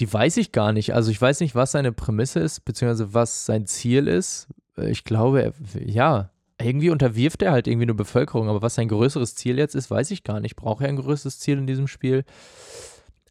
[0.01, 0.95] die weiß ich gar nicht.
[0.95, 4.49] Also ich weiß nicht, was seine Prämisse ist, beziehungsweise was sein Ziel ist.
[4.77, 5.53] Ich glaube,
[5.85, 9.91] ja, irgendwie unterwirft er halt irgendwie eine Bevölkerung, aber was sein größeres Ziel jetzt ist,
[9.91, 10.57] weiß ich gar nicht.
[10.57, 12.25] Braucht er ein größeres Ziel in diesem Spiel?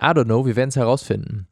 [0.01, 1.47] I don't know, wir werden es herausfinden.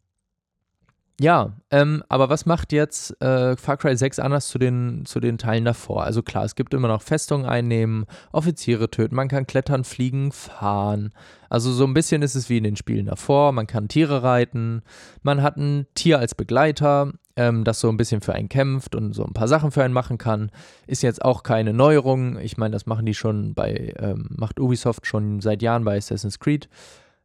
[1.20, 5.38] Ja, ähm, aber was macht jetzt äh, Far Cry 6 anders zu den, zu den
[5.38, 6.04] Teilen davor?
[6.04, 11.14] Also klar, es gibt immer noch Festungen einnehmen, Offiziere töten, man kann klettern, fliegen, fahren.
[11.50, 13.52] Also so ein bisschen ist es wie in den Spielen davor.
[13.52, 14.82] Man kann Tiere reiten,
[15.22, 19.14] man hat ein Tier als Begleiter, ähm, das so ein bisschen für einen kämpft und
[19.14, 20.52] so ein paar Sachen für einen machen kann.
[20.88, 22.38] Ist jetzt auch keine Neuerung.
[22.40, 26.40] Ich meine, das machen die schon bei, ähm, macht Ubisoft schon seit Jahren bei Assassin's
[26.40, 26.70] Creed.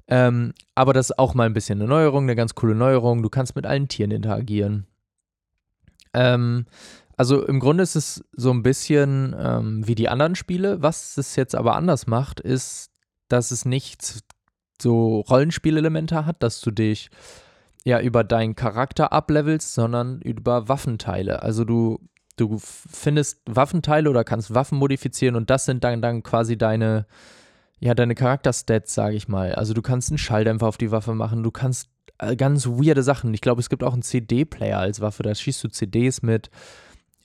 [0.06, 3.22] Ähm, aber das ist auch mal ein bisschen eine Neuerung, eine ganz coole Neuerung.
[3.22, 4.86] Du kannst mit allen Tieren interagieren.
[6.14, 6.64] Ähm,
[7.18, 10.80] also im Grunde ist es so ein bisschen ähm, wie die anderen Spiele.
[10.80, 12.90] Was es jetzt aber anders macht, ist,
[13.28, 14.22] dass es nicht
[14.80, 17.10] so Rollenspielelemente hat, dass du dich
[17.88, 21.42] ja über deinen Charakter ablevelst, sondern über Waffenteile.
[21.42, 21.98] Also du,
[22.36, 27.06] du findest Waffenteile oder kannst Waffen modifizieren und das sind dann, dann quasi deine,
[27.80, 29.54] ja, deine Charakterstats, sage ich mal.
[29.54, 33.32] Also du kannst einen Schalldämpfer auf die Waffe machen, du kannst äh, ganz weirde Sachen.
[33.32, 36.50] Ich glaube, es gibt auch einen CD-Player als Waffe, da schießt du CDs mit.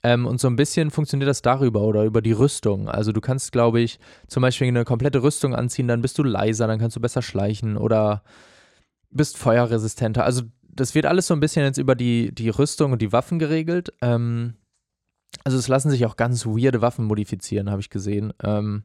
[0.02, 2.88] Ähm, und so ein bisschen funktioniert das darüber oder über die Rüstung.
[2.88, 3.98] Also du kannst, glaube ich,
[4.28, 7.76] zum Beispiel eine komplette Rüstung anziehen, dann bist du leiser, dann kannst du besser schleichen
[7.76, 8.22] oder
[9.14, 10.24] bist feuerresistenter.
[10.24, 13.38] Also das wird alles so ein bisschen jetzt über die, die Rüstung und die Waffen
[13.38, 13.92] geregelt.
[14.02, 14.54] Ähm,
[15.44, 18.32] also es lassen sich auch ganz weirde Waffen modifizieren, habe ich gesehen.
[18.42, 18.84] Ähm,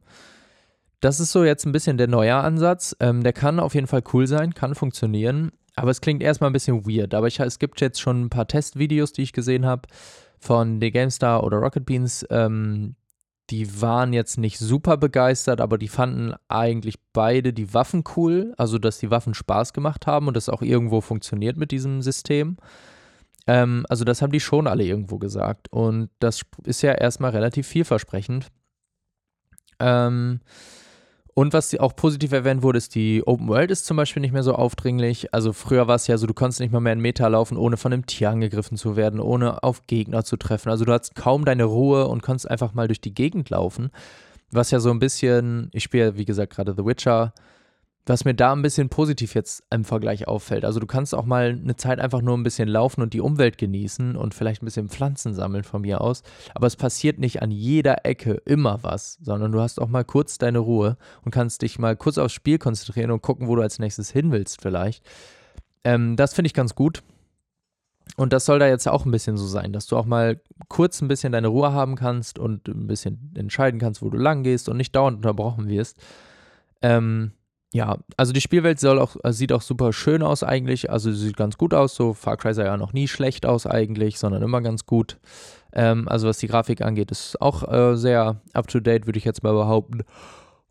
[1.00, 2.96] das ist so jetzt ein bisschen der neue Ansatz.
[3.00, 5.52] Ähm, der kann auf jeden Fall cool sein, kann funktionieren.
[5.76, 7.14] Aber es klingt erstmal ein bisschen weird.
[7.14, 9.88] Aber ich, es gibt jetzt schon ein paar Testvideos, die ich gesehen habe
[10.38, 12.26] von The GameStar oder Rocket Beans.
[12.30, 12.96] Ähm,
[13.50, 18.54] die waren jetzt nicht super begeistert, aber die fanden eigentlich beide die Waffen cool.
[18.56, 22.56] Also, dass die Waffen Spaß gemacht haben und das auch irgendwo funktioniert mit diesem System.
[23.46, 25.72] Ähm, also, das haben die schon alle irgendwo gesagt.
[25.72, 28.48] Und das ist ja erstmal relativ vielversprechend.
[29.80, 30.40] Ähm,
[31.40, 34.42] und was auch positiv erwähnt wurde, ist, die Open World ist zum Beispiel nicht mehr
[34.42, 35.32] so aufdringlich.
[35.32, 37.78] Also früher war es ja so, du konntest nicht mal mehr in Meter laufen, ohne
[37.78, 40.68] von einem Tier angegriffen zu werden, ohne auf Gegner zu treffen.
[40.68, 43.90] Also du hattest kaum deine Ruhe und konntest einfach mal durch die Gegend laufen.
[44.50, 47.32] Was ja so ein bisschen, ich spiele wie gesagt gerade The Witcher,
[48.10, 50.64] was mir da ein bisschen positiv jetzt im Vergleich auffällt.
[50.64, 53.56] Also du kannst auch mal eine Zeit einfach nur ein bisschen laufen und die Umwelt
[53.56, 56.24] genießen und vielleicht ein bisschen Pflanzen sammeln von mir aus.
[56.54, 60.38] Aber es passiert nicht an jeder Ecke immer was, sondern du hast auch mal kurz
[60.38, 63.78] deine Ruhe und kannst dich mal kurz aufs Spiel konzentrieren und gucken, wo du als
[63.78, 65.04] nächstes hin willst vielleicht.
[65.84, 67.04] Ähm, das finde ich ganz gut.
[68.16, 71.00] Und das soll da jetzt auch ein bisschen so sein, dass du auch mal kurz
[71.00, 74.68] ein bisschen deine Ruhe haben kannst und ein bisschen entscheiden kannst, wo du lang gehst
[74.68, 75.96] und nicht dauernd unterbrochen wirst.
[76.82, 77.32] Ähm,
[77.72, 80.90] ja, also die Spielwelt soll auch, äh, sieht auch super schön aus eigentlich.
[80.90, 81.94] Also sie sieht ganz gut aus.
[81.94, 85.18] So Far Cry sah ja noch nie schlecht aus eigentlich, sondern immer ganz gut.
[85.72, 89.24] Ähm, also was die Grafik angeht, ist auch äh, sehr up to date, würde ich
[89.24, 90.00] jetzt mal behaupten.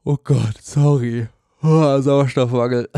[0.04, 1.28] Oh Gott, sorry.
[1.64, 2.90] Oh, Sauerstoffmangel.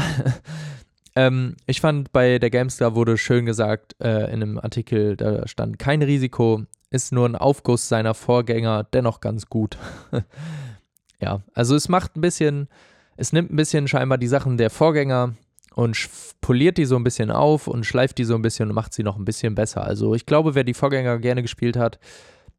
[1.16, 5.78] ähm, ich fand bei der GameStar wurde schön gesagt äh, in einem Artikel, da stand
[5.78, 9.78] kein Risiko, ist nur ein Aufguss seiner Vorgänger, dennoch ganz gut.
[11.22, 12.68] ja, also es macht ein bisschen
[13.17, 15.36] es nimmt ein bisschen scheinbar die Sachen der Vorgänger
[15.76, 16.10] und
[16.41, 19.04] poliert die so ein bisschen auf und schleift die so ein bisschen und macht sie
[19.04, 19.84] noch ein bisschen besser.
[19.84, 22.00] Also ich glaube, wer die Vorgänger gerne gespielt hat,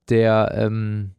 [0.09, 1.13] der ähm,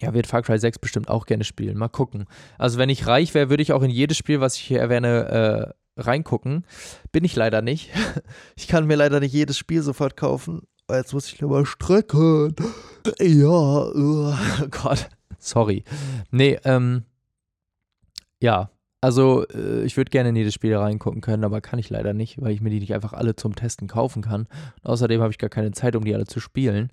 [0.00, 1.76] ja, wird Far Cry 6 bestimmt auch gerne spielen.
[1.76, 2.26] Mal gucken.
[2.56, 5.74] Also wenn ich reich wäre, würde ich auch in jedes Spiel, was ich hier erwähne,
[5.96, 6.64] äh, reingucken.
[7.12, 7.90] Bin ich leider nicht.
[8.56, 10.62] ich kann mir leider nicht jedes Spiel sofort kaufen.
[10.90, 12.54] Jetzt muss ich lieber strecken.
[13.18, 14.34] Ja, oh
[14.70, 15.10] Gott.
[15.38, 15.84] Sorry.
[16.30, 17.04] Nee, ähm,
[18.40, 18.70] ja,
[19.00, 22.40] also äh, ich würde gerne in jedes Spiel reingucken können, aber kann ich leider nicht,
[22.40, 24.46] weil ich mir die nicht einfach alle zum Testen kaufen kann.
[24.82, 26.90] Und außerdem habe ich gar keine Zeit, um die alle zu spielen.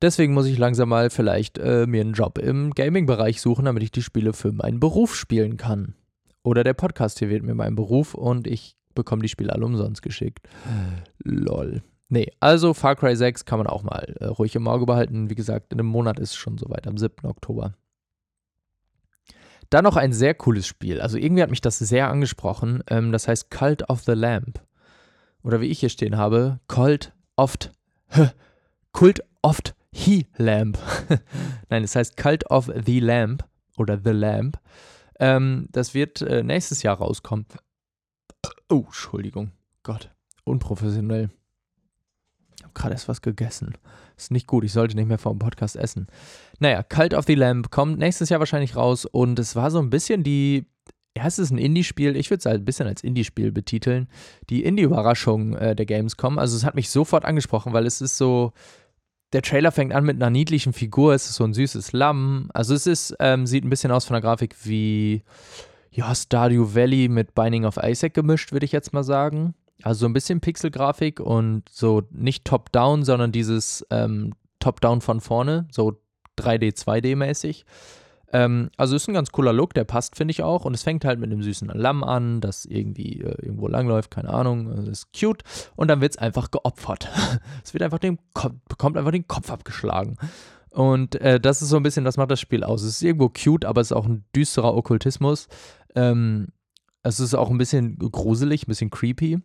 [0.00, 3.92] Deswegen muss ich langsam mal vielleicht äh, mir einen Job im Gaming-Bereich suchen, damit ich
[3.92, 5.94] die Spiele für meinen Beruf spielen kann.
[6.42, 10.02] Oder der Podcast hier wird mir mein Beruf und ich bekomme die Spiele alle umsonst
[10.02, 10.48] geschickt.
[11.22, 11.82] Lol.
[12.08, 15.30] Nee, also Far Cry 6 kann man auch mal äh, ruhig im Auge behalten.
[15.30, 17.24] Wie gesagt, in einem Monat ist es schon soweit, am 7.
[17.24, 17.74] Oktober.
[19.72, 21.00] Dann noch ein sehr cooles Spiel.
[21.00, 22.84] Also irgendwie hat mich das sehr angesprochen.
[22.88, 24.60] Ähm, das heißt Cult of the Lamp.
[25.42, 27.72] Oder wie ich hier stehen habe, Cult oft,
[28.92, 30.78] Kult oft He Lamp.
[31.70, 34.60] Nein, das heißt Cult of the Lamp oder The Lamp.
[35.18, 37.46] Ähm, das wird äh, nächstes Jahr rauskommen.
[38.68, 39.52] Oh, Entschuldigung.
[39.84, 40.10] Gott,
[40.44, 41.30] unprofessionell.
[42.58, 43.78] Ich habe gerade erst was gegessen.
[44.22, 46.06] Ist nicht gut, ich sollte nicht mehr vor dem Podcast essen.
[46.60, 49.90] Naja, Cult of the Lamp kommt nächstes Jahr wahrscheinlich raus und es war so ein
[49.90, 50.66] bisschen die.
[51.16, 52.16] Ja, es ist ein Indie-Spiel.
[52.16, 54.08] Ich würde es halt ein bisschen als Indie-Spiel betiteln.
[54.48, 56.38] Die Indie-Überraschung äh, der Gamescom.
[56.38, 58.52] Also, es hat mich sofort angesprochen, weil es ist so.
[59.32, 61.14] Der Trailer fängt an mit einer niedlichen Figur.
[61.14, 62.48] Es ist so ein süßes Lamm.
[62.54, 65.22] Also, es ist, ähm, sieht ein bisschen aus von der Grafik wie.
[65.90, 69.54] Ja, Stardew Valley mit Binding of Isaac gemischt, würde ich jetzt mal sagen.
[69.82, 75.66] Also so ein bisschen Pixelgrafik und so nicht top-down, sondern dieses ähm, top-down von vorne,
[75.70, 76.00] so
[76.38, 77.64] 3D, 2D-mäßig.
[78.32, 80.64] Ähm, also ist ein ganz cooler Look, der passt, finde ich auch.
[80.64, 84.30] Und es fängt halt mit einem süßen Lamm an, das irgendwie äh, irgendwo langläuft, keine
[84.30, 84.74] Ahnung.
[84.74, 85.42] Das ist cute.
[85.76, 87.08] Und dann wird es einfach geopfert.
[87.64, 90.16] es wird einfach den Kopf, bekommt einfach den Kopf abgeschlagen.
[90.70, 92.82] Und äh, das ist so ein bisschen, das macht das Spiel aus.
[92.82, 95.48] Es ist irgendwo cute, aber es ist auch ein düsterer Okkultismus.
[95.94, 96.48] Ähm,
[97.02, 99.40] es ist auch ein bisschen gruselig, ein bisschen creepy.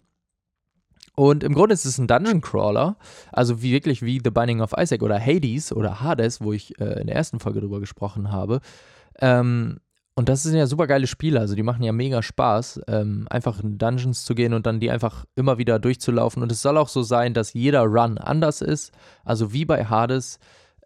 [1.20, 2.95] Und im Grunde ist es ein Dungeon Crawler,
[3.32, 7.01] also wie wirklich wie The Binding of Isaac oder Hades oder Hades, wo ich äh,
[7.01, 8.61] in der ersten Folge drüber gesprochen habe.
[9.20, 9.80] Ähm,
[10.13, 13.63] und das sind ja super geile Spiele, also die machen ja mega Spaß, ähm, einfach
[13.63, 16.43] in Dungeons zu gehen und dann die einfach immer wieder durchzulaufen.
[16.43, 18.91] Und es soll auch so sein, dass jeder Run anders ist.
[19.26, 20.38] Also wie bei Hades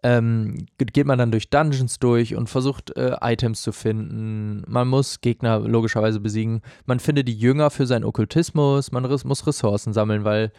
[0.02, 4.64] ähm, geht man dann durch Dungeons durch und versucht äh, Items zu finden.
[4.66, 6.62] Man muss Gegner logischerweise besiegen.
[6.86, 8.90] Man findet die Jünger für seinen Okkultismus.
[8.90, 10.52] Man muss Ressourcen sammeln, weil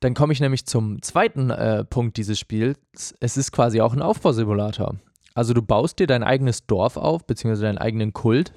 [0.00, 3.14] dann komme ich nämlich zum zweiten äh, Punkt dieses Spiels.
[3.20, 4.96] Es ist quasi auch ein Aufbausimulator.
[5.34, 8.52] Also du baust dir dein eigenes Dorf auf, beziehungsweise deinen eigenen Kult.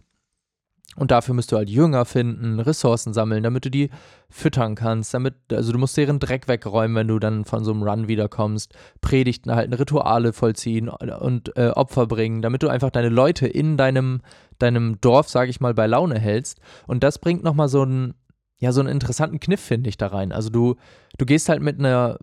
[0.98, 3.92] Und dafür musst du halt Jünger finden, Ressourcen sammeln, damit du die
[4.30, 5.14] füttern kannst.
[5.14, 8.74] Damit, also du musst deren Dreck wegräumen, wenn du dann von so einem Run wiederkommst.
[9.00, 14.22] Predigten halten, Rituale vollziehen und äh, Opfer bringen, damit du einfach deine Leute in deinem,
[14.58, 16.60] deinem Dorf, sag ich mal, bei Laune hältst.
[16.88, 18.16] Und das bringt nochmal so einen,
[18.58, 20.32] ja, so einen interessanten Kniff, finde ich, da rein.
[20.32, 20.76] Also du,
[21.20, 22.18] du gehst halt mit einer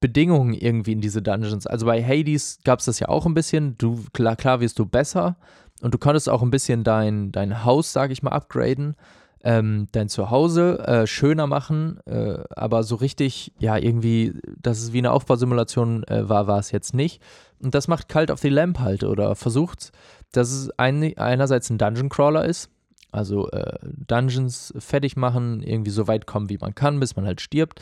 [0.00, 1.66] Bedingungen irgendwie in diese Dungeons.
[1.66, 3.78] Also bei Hades gab es das ja auch ein bisschen.
[3.78, 5.36] Du, klar, klar wirst du besser
[5.82, 8.96] und du konntest auch ein bisschen dein, dein Haus, sage ich mal, upgraden,
[9.44, 14.98] ähm, dein Zuhause äh, schöner machen, äh, aber so richtig, ja, irgendwie, dass es wie
[14.98, 17.22] eine Aufbausimulation äh, war, war es jetzt nicht.
[17.62, 19.92] Und das macht Cult of the Lamp halt oder versucht,
[20.32, 22.70] dass es ein, einerseits ein Dungeon Crawler ist,
[23.12, 27.40] also äh, Dungeons fertig machen, irgendwie so weit kommen, wie man kann, bis man halt
[27.40, 27.80] stirbt.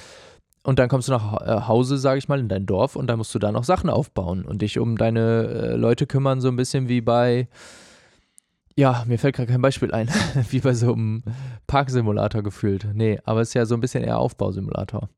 [0.62, 3.18] Und dann kommst du nach äh, Hause, sage ich mal, in dein Dorf und dann
[3.18, 6.56] musst du da noch Sachen aufbauen und dich um deine äh, Leute kümmern, so ein
[6.56, 7.48] bisschen wie bei,
[8.76, 10.08] ja, mir fällt gerade kein Beispiel ein,
[10.50, 11.22] wie bei so einem
[11.66, 12.88] Parksimulator gefühlt.
[12.92, 15.08] Nee, aber es ist ja so ein bisschen eher Aufbausimulator.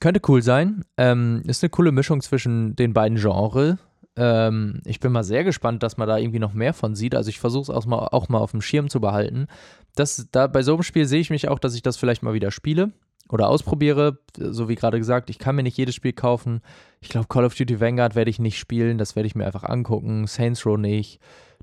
[0.00, 0.84] Könnte cool sein.
[0.96, 3.76] Ähm, ist eine coole Mischung zwischen den beiden Genres.
[4.16, 7.14] Ähm, ich bin mal sehr gespannt, dass man da irgendwie noch mehr von sieht.
[7.14, 9.46] Also ich versuche es auch mal, auch mal auf dem Schirm zu behalten.
[9.94, 12.34] Das, da, bei so einem Spiel sehe ich mich auch, dass ich das vielleicht mal
[12.34, 12.90] wieder spiele
[13.28, 14.18] oder ausprobiere.
[14.36, 16.60] So wie gerade gesagt, ich kann mir nicht jedes Spiel kaufen.
[17.00, 19.64] Ich glaube, Call of Duty Vanguard werde ich nicht spielen, das werde ich mir einfach
[19.64, 20.26] angucken.
[20.26, 21.20] Saints Row nicht.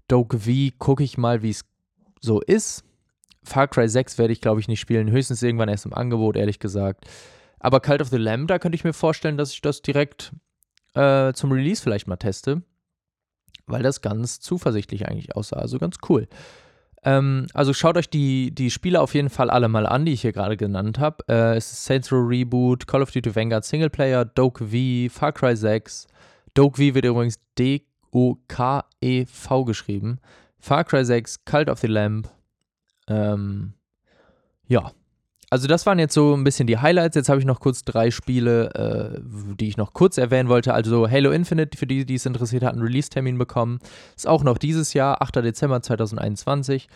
[0.10, 1.64] Doke V gucke ich mal, wie es
[2.20, 2.84] so ist.
[3.44, 5.10] Far Cry 6 werde ich, glaube ich, nicht spielen.
[5.10, 7.06] Höchstens irgendwann erst im Angebot, ehrlich gesagt.
[7.60, 10.34] Aber Cult of the Lamb, da könnte ich mir vorstellen, dass ich das direkt
[10.94, 12.64] äh, zum Release vielleicht mal teste.
[13.66, 15.58] Weil das ganz zuversichtlich eigentlich aussah.
[15.58, 16.28] Also ganz cool.
[17.04, 20.22] Ähm, also schaut euch die, die Spiele auf jeden Fall alle mal an, die ich
[20.22, 21.24] hier gerade genannt habe.
[21.30, 25.56] Äh, es ist Saints Row Reboot, Call of Duty Vanguard Singleplayer, Doke V, Far Cry
[25.56, 26.08] 6.
[26.56, 27.40] Doke V wird übrigens
[29.02, 30.20] D-O-K-E-V geschrieben.
[30.60, 32.30] Far Cry 6, Cult of the Lamb.
[33.08, 33.74] Ähm,
[34.68, 34.92] ja,
[35.50, 37.16] also das waren jetzt so ein bisschen die Highlights.
[37.16, 40.74] Jetzt habe ich noch kurz drei Spiele, äh, die ich noch kurz erwähnen wollte.
[40.74, 43.80] Also Halo Infinite, für die, die es interessiert hatten, Release-Termin bekommen.
[44.16, 45.38] Ist auch noch dieses Jahr, 8.
[45.38, 46.88] Dezember 2021.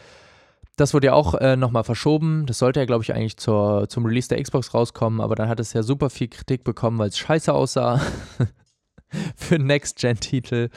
[0.75, 2.45] Das wurde ja auch äh, nochmal verschoben.
[2.45, 5.59] Das sollte ja, glaube ich, eigentlich zur, zum Release der Xbox rauskommen, aber dann hat
[5.59, 8.01] es ja super viel Kritik bekommen, weil es scheiße aussah.
[9.35, 10.69] für Next-Gen-Titel.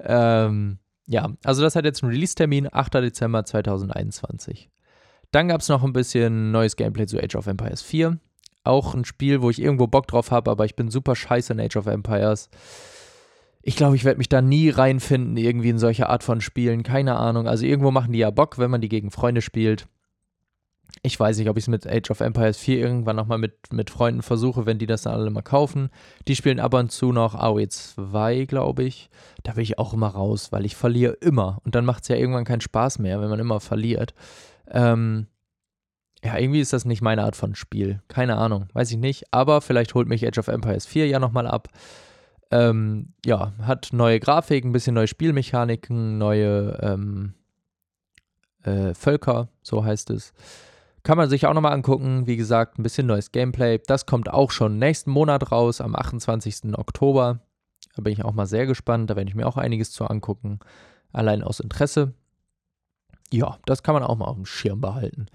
[0.00, 2.94] Ähm, ja, also das hat jetzt einen Release-Termin, 8.
[2.94, 4.70] Dezember 2021.
[5.30, 8.18] Dann gab es noch ein bisschen neues Gameplay zu Age of Empires 4.
[8.64, 11.60] Auch ein Spiel, wo ich irgendwo Bock drauf habe, aber ich bin super scheiße in
[11.60, 12.50] Age of Empires.
[13.62, 16.82] Ich glaube, ich werde mich da nie reinfinden, irgendwie in solche Art von Spielen.
[16.82, 17.48] Keine Ahnung.
[17.48, 19.88] Also irgendwo machen die ja Bock, wenn man die gegen Freunde spielt.
[21.02, 23.90] Ich weiß nicht, ob ich es mit Age of Empires 4 irgendwann nochmal mit, mit
[23.90, 25.90] Freunden versuche, wenn die das dann alle mal kaufen.
[26.26, 29.08] Die spielen ab und zu noch AOE 2, glaube ich.
[29.44, 31.60] Da bin ich auch immer raus, weil ich verliere immer.
[31.64, 34.14] Und dann macht es ja irgendwann keinen Spaß mehr, wenn man immer verliert.
[34.68, 35.26] Ähm,
[36.24, 38.00] ja, irgendwie ist das nicht meine Art von Spiel.
[38.08, 39.32] Keine Ahnung, weiß ich nicht.
[39.32, 41.68] Aber vielleicht holt mich Age of Empires 4 ja nochmal ab.
[42.50, 47.34] Ähm, ja, hat neue Grafik, ein bisschen neue Spielmechaniken, neue ähm,
[48.62, 50.32] äh, Völker, so heißt es.
[51.06, 52.26] Kann man sich auch nochmal angucken.
[52.26, 53.80] Wie gesagt, ein bisschen neues Gameplay.
[53.86, 56.76] Das kommt auch schon nächsten Monat raus, am 28.
[56.76, 57.40] Oktober.
[57.94, 59.08] Da bin ich auch mal sehr gespannt.
[59.08, 60.58] Da werde ich mir auch einiges zu angucken.
[61.12, 62.14] Allein aus Interesse
[63.30, 65.26] ja, das kann man auch mal auf dem Schirm behalten.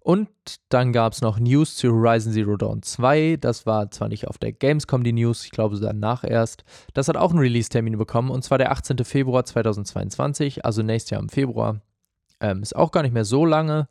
[0.00, 0.28] Und
[0.70, 3.36] dann gab es noch News zu Horizon Zero Dawn 2.
[3.40, 6.64] Das war zwar nicht auf der Gamescom die News, ich glaube danach erst.
[6.94, 9.04] Das hat auch einen Release-Termin bekommen und zwar der 18.
[9.04, 11.82] Februar 2022, also nächstes Jahr im Februar.
[12.40, 13.88] Ähm, ist auch gar nicht mehr so lange.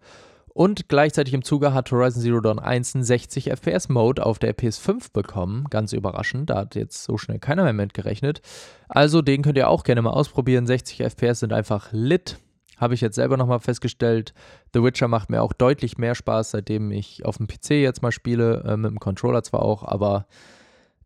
[0.57, 4.57] Und gleichzeitig im Zuge hat Horizon Zero Dawn 1 einen 60 FPS Mode auf der
[4.57, 5.65] PS5 bekommen.
[5.69, 8.41] Ganz überraschend, da hat jetzt so schnell keiner mehr mit gerechnet.
[8.89, 10.65] Also den könnt ihr auch gerne mal ausprobieren.
[10.65, 12.39] 60 FPS sind einfach lit.
[12.75, 14.33] Habe ich jetzt selber nochmal festgestellt.
[14.73, 18.11] The Witcher macht mir auch deutlich mehr Spaß, seitdem ich auf dem PC jetzt mal
[18.11, 20.25] spiele, äh, mit dem Controller zwar auch, aber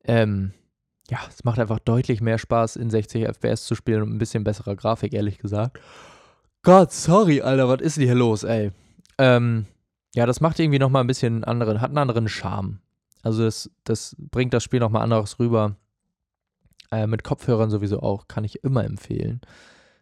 [0.05, 0.53] ähm,
[1.09, 4.45] ja, es macht einfach deutlich mehr Spaß, in 60 FPS zu spielen und ein bisschen
[4.45, 5.81] besserer Grafik, ehrlich gesagt.
[6.63, 8.71] Gott, sorry, Alter, was ist denn hier los, ey?
[9.21, 9.67] Ähm,
[10.15, 12.79] ja, das macht irgendwie nochmal ein bisschen anderen, hat einen anderen Charme.
[13.21, 15.75] Also das, das bringt das Spiel nochmal anderes rüber.
[16.91, 19.41] Äh, mit Kopfhörern sowieso auch, kann ich immer empfehlen.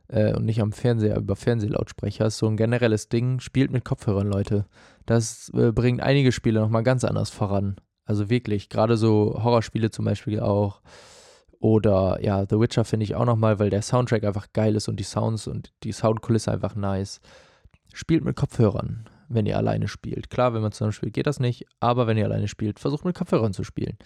[0.10, 2.26] äh, und nicht am Fernseher über Fernsehlautsprecher.
[2.26, 3.40] Ist so ein generelles Ding.
[3.40, 4.66] Spielt mit Kopfhörern, Leute.
[5.06, 7.78] Das äh, bringt einige Spiele nochmal ganz anders voran.
[8.06, 10.82] Also wirklich, gerade so Horrorspiele zum Beispiel auch.
[11.60, 15.00] Oder ja, The Witcher finde ich auch nochmal, weil der Soundtrack einfach geil ist und
[15.00, 17.20] die Sounds und die Soundkulisse einfach nice.
[18.00, 20.30] Spielt mit Kopfhörern, wenn ihr alleine spielt.
[20.30, 23.14] Klar, wenn man zusammen spielt, geht das nicht, aber wenn ihr alleine spielt, versucht mit
[23.14, 23.98] Kopfhörern zu spielen.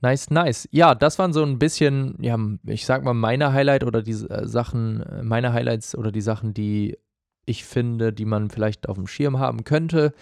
[0.00, 0.68] Nice, nice.
[0.72, 2.36] Ja, das waren so ein bisschen, ja,
[2.66, 6.54] ich sag mal, meine Highlight oder die äh, Sachen, äh, meine Highlights oder die Sachen,
[6.54, 6.98] die
[7.46, 10.12] ich finde, die man vielleicht auf dem Schirm haben könnte.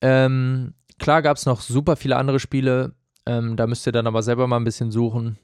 [0.00, 2.94] Ähm, klar gab es noch super viele andere Spiele.
[3.26, 5.36] Ähm, da müsst ihr dann aber selber mal ein bisschen suchen.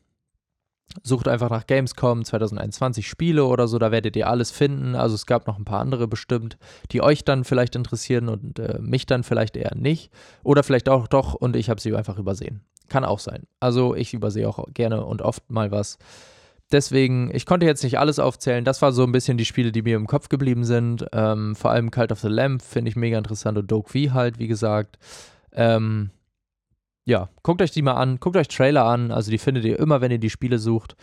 [1.02, 4.94] Sucht einfach nach Gamescom 2021 Spiele oder so, da werdet ihr alles finden.
[4.94, 6.58] Also es gab noch ein paar andere bestimmt,
[6.90, 10.10] die euch dann vielleicht interessieren und äh, mich dann vielleicht eher nicht.
[10.42, 12.60] Oder vielleicht auch doch und ich habe sie einfach übersehen.
[12.88, 13.44] Kann auch sein.
[13.60, 15.98] Also ich übersehe auch gerne und oft mal was.
[16.72, 18.64] Deswegen, ich konnte jetzt nicht alles aufzählen.
[18.64, 21.06] Das war so ein bisschen die Spiele, die mir im Kopf geblieben sind.
[21.12, 24.38] Ähm, vor allem Cult of the Lamp finde ich mega interessant und Doke V halt,
[24.38, 24.98] wie gesagt.
[25.52, 26.10] Ähm,
[27.04, 30.00] ja, guckt euch die mal an, guckt euch Trailer an, also die findet ihr immer,
[30.00, 30.96] wenn ihr die Spiele sucht.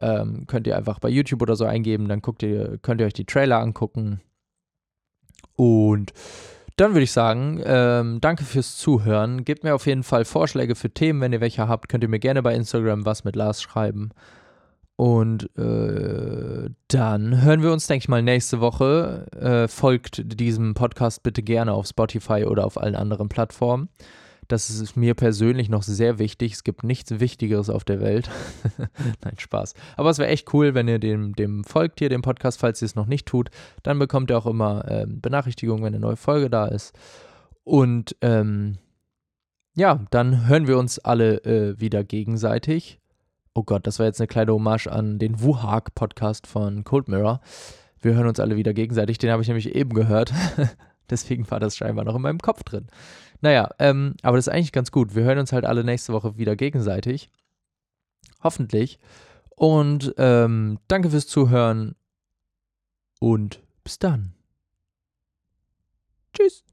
[0.00, 3.12] Ähm, könnt ihr einfach bei YouTube oder so eingeben, dann guckt ihr, könnt ihr euch
[3.12, 4.20] die Trailer angucken.
[5.56, 6.12] Und
[6.76, 9.44] dann würde ich sagen, ähm, danke fürs Zuhören.
[9.44, 12.20] Gebt mir auf jeden Fall Vorschläge für Themen, wenn ihr welche habt, könnt ihr mir
[12.20, 14.10] gerne bei Instagram was mit Lars schreiben.
[14.96, 19.26] Und äh, dann hören wir uns, denke ich mal, nächste Woche.
[19.32, 23.88] Äh, folgt diesem Podcast bitte gerne auf Spotify oder auf allen anderen Plattformen.
[24.50, 26.54] Das ist mir persönlich noch sehr wichtig.
[26.54, 28.28] Es gibt nichts Wichtigeres auf der Welt.
[29.24, 29.74] Nein, Spaß.
[29.96, 32.86] Aber es wäre echt cool, wenn ihr dem, dem folgt hier, dem Podcast, falls ihr
[32.86, 33.50] es noch nicht tut.
[33.84, 36.98] Dann bekommt ihr auch immer äh, Benachrichtigungen, wenn eine neue Folge da ist.
[37.62, 38.78] Und ähm,
[39.76, 42.98] ja, dann hören wir uns alle äh, wieder gegenseitig.
[43.54, 47.40] Oh Gott, das war jetzt eine kleine Hommage an den Wuhag-Podcast von Cold Mirror.
[48.00, 49.18] Wir hören uns alle wieder gegenseitig.
[49.18, 50.32] Den habe ich nämlich eben gehört.
[51.10, 52.88] Deswegen war das scheinbar noch in meinem Kopf drin.
[53.40, 55.14] Naja, ähm, aber das ist eigentlich ganz gut.
[55.14, 57.30] Wir hören uns halt alle nächste Woche wieder gegenseitig.
[58.42, 58.98] Hoffentlich.
[59.56, 61.94] Und ähm, danke fürs Zuhören
[63.18, 64.32] und bis dann.
[66.32, 66.64] Tschüss.